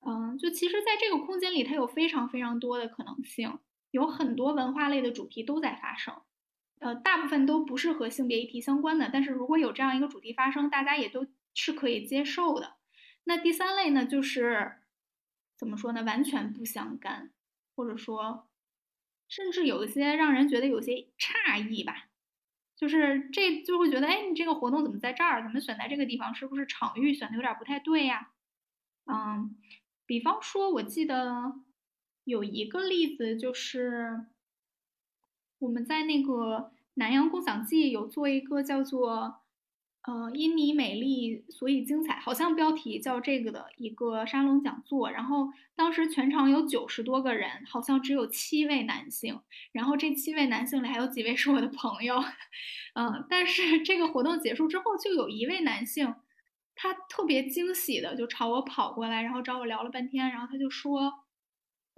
[0.00, 3.58] 嗯，就其实，在这个空间里，它有非常非常多的可能性，
[3.90, 6.14] 有很多文化类的主题都在发生，
[6.80, 12.76] 呃，大部分都不是和性别议题相关的，但是如果有这样一个主题发生，大家也都是可以接受的。
[13.24, 14.78] 那第三类呢，就是
[15.56, 17.30] 怎么说呢，完全不相干，
[17.74, 18.48] 或者说，
[19.28, 22.06] 甚至有一些让人觉得有些诧异吧。
[22.76, 25.42] 就是这就会觉得，哎，你这个活动怎么在这儿？
[25.42, 26.32] 怎么选在这个地方？
[26.32, 28.30] 是不是场域选的有点不太对呀？
[29.06, 29.56] 嗯，
[30.06, 31.54] 比方说，我记得
[32.28, 34.26] 有一个例子，就是
[35.58, 39.40] 我们在那个南阳共享记有做一个叫做
[40.02, 45.10] 呃，因你美丽，所以精彩，好像标题叫这个的一个沙龙讲座。
[45.10, 49.40] 然后当时全场有九十多个人，好像只有七位男性。
[49.72, 52.22] 然后这七位男性里还有几位是我的朋友，
[52.94, 56.14] 嗯，但是这个活动结束之后，就有一位男性，
[56.74, 61.12] 他特别惊喜的就朝我跑过来，然后找我聊了半天，然后他就说，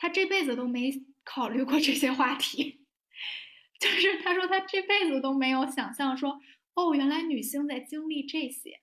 [0.01, 0.91] 他这辈子都没
[1.23, 2.85] 考虑过这些话题，
[3.79, 6.41] 就是他说他这辈子都没有想象说。
[6.75, 8.81] 哦，原来女性在经历这些，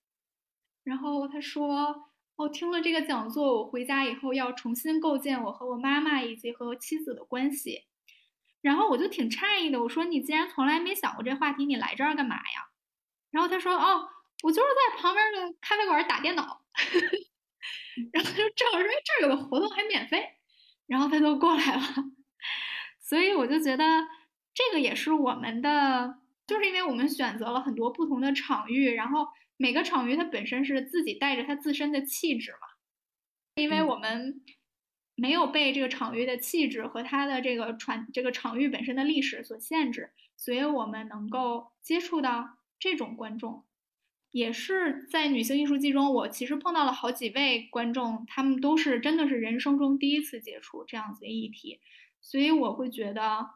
[0.84, 7.86] 然后他说：“哦，听了这个讲座，我回家以后要重新构建我和我妈妈以及和妻子的关系。”
[8.62, 12.68] 然后我就挺诧异的，我说：“你既然从来没想过这话题，你来这儿干嘛呀？”
[13.32, 14.10] 然后他说：“哦，
[14.44, 16.62] 我就是在旁边的咖啡馆打电脑。
[18.12, 20.28] ”然后就正好说：“这儿有个活动还免费。”
[20.88, 21.82] 然后他就过来了，
[23.00, 23.84] 所以我就觉得
[24.54, 26.20] 这个也是我们的。
[26.48, 29.28] 就是因为我们选择了很多不同的场域，然后
[29.58, 32.60] 每个场域它本身是自己带着它自身的气质嘛。
[33.56, 34.42] 因为我们
[35.16, 43.66] 没有被这个场域的气质和它的这个传这个场域本身的历史所限制，所以我们能够接触到这种观众。
[44.32, 51.80] 也是在女性艺术季中，我其实碰到了好几位观众，他们都是真的是人生中第一次接触这样子的议题，
[52.22, 53.50] 所以我会觉得。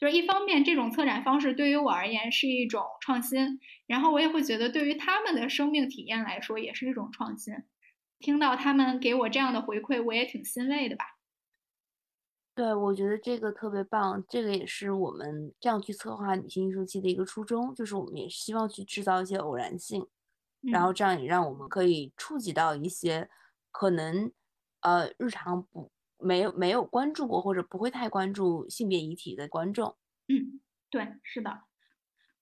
[0.00, 7.52] 就是一方面，这种策展方式对于我而言是一种创新，然后我也会觉得对于他们的生命体验来说也是一种创新。
[8.20, 11.17] 听到他们给我这样的回馈，我也挺欣慰的吧。
[12.58, 20.04] 对，我觉得这个特别棒，这个也是我们这样去策划女性艺术季的一个初衷，就是我们也希望去制造一些偶然性，
[20.62, 23.30] 然后这样也让我们可以触及到一些
[23.70, 24.32] 可能
[24.80, 25.92] 呃日常不。
[26.20, 29.96] 没有没有关注过或者不会太关注性别议题的观众，
[30.26, 31.60] 嗯，对，是的，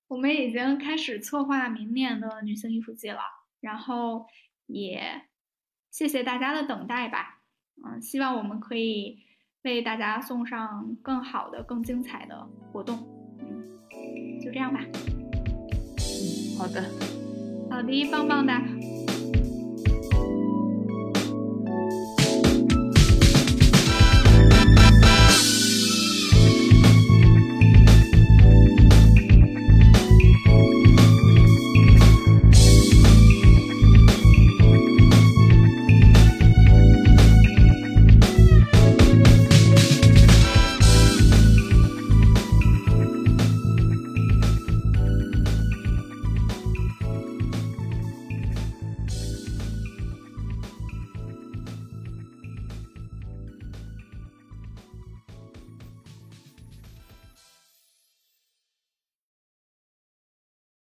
[0.08, 3.20] 我们已经开始策划明年的女性艺术季了，
[3.60, 4.24] 然后
[4.64, 5.26] 也
[5.90, 7.42] 谢谢大家的等待吧，
[7.84, 9.18] 嗯，希望我们可以
[9.74, 12.98] 为大家送上更好的、更精彩的活动，
[13.40, 16.82] 嗯，就这样吧，嗯好的，
[17.70, 18.52] 好的，棒棒的。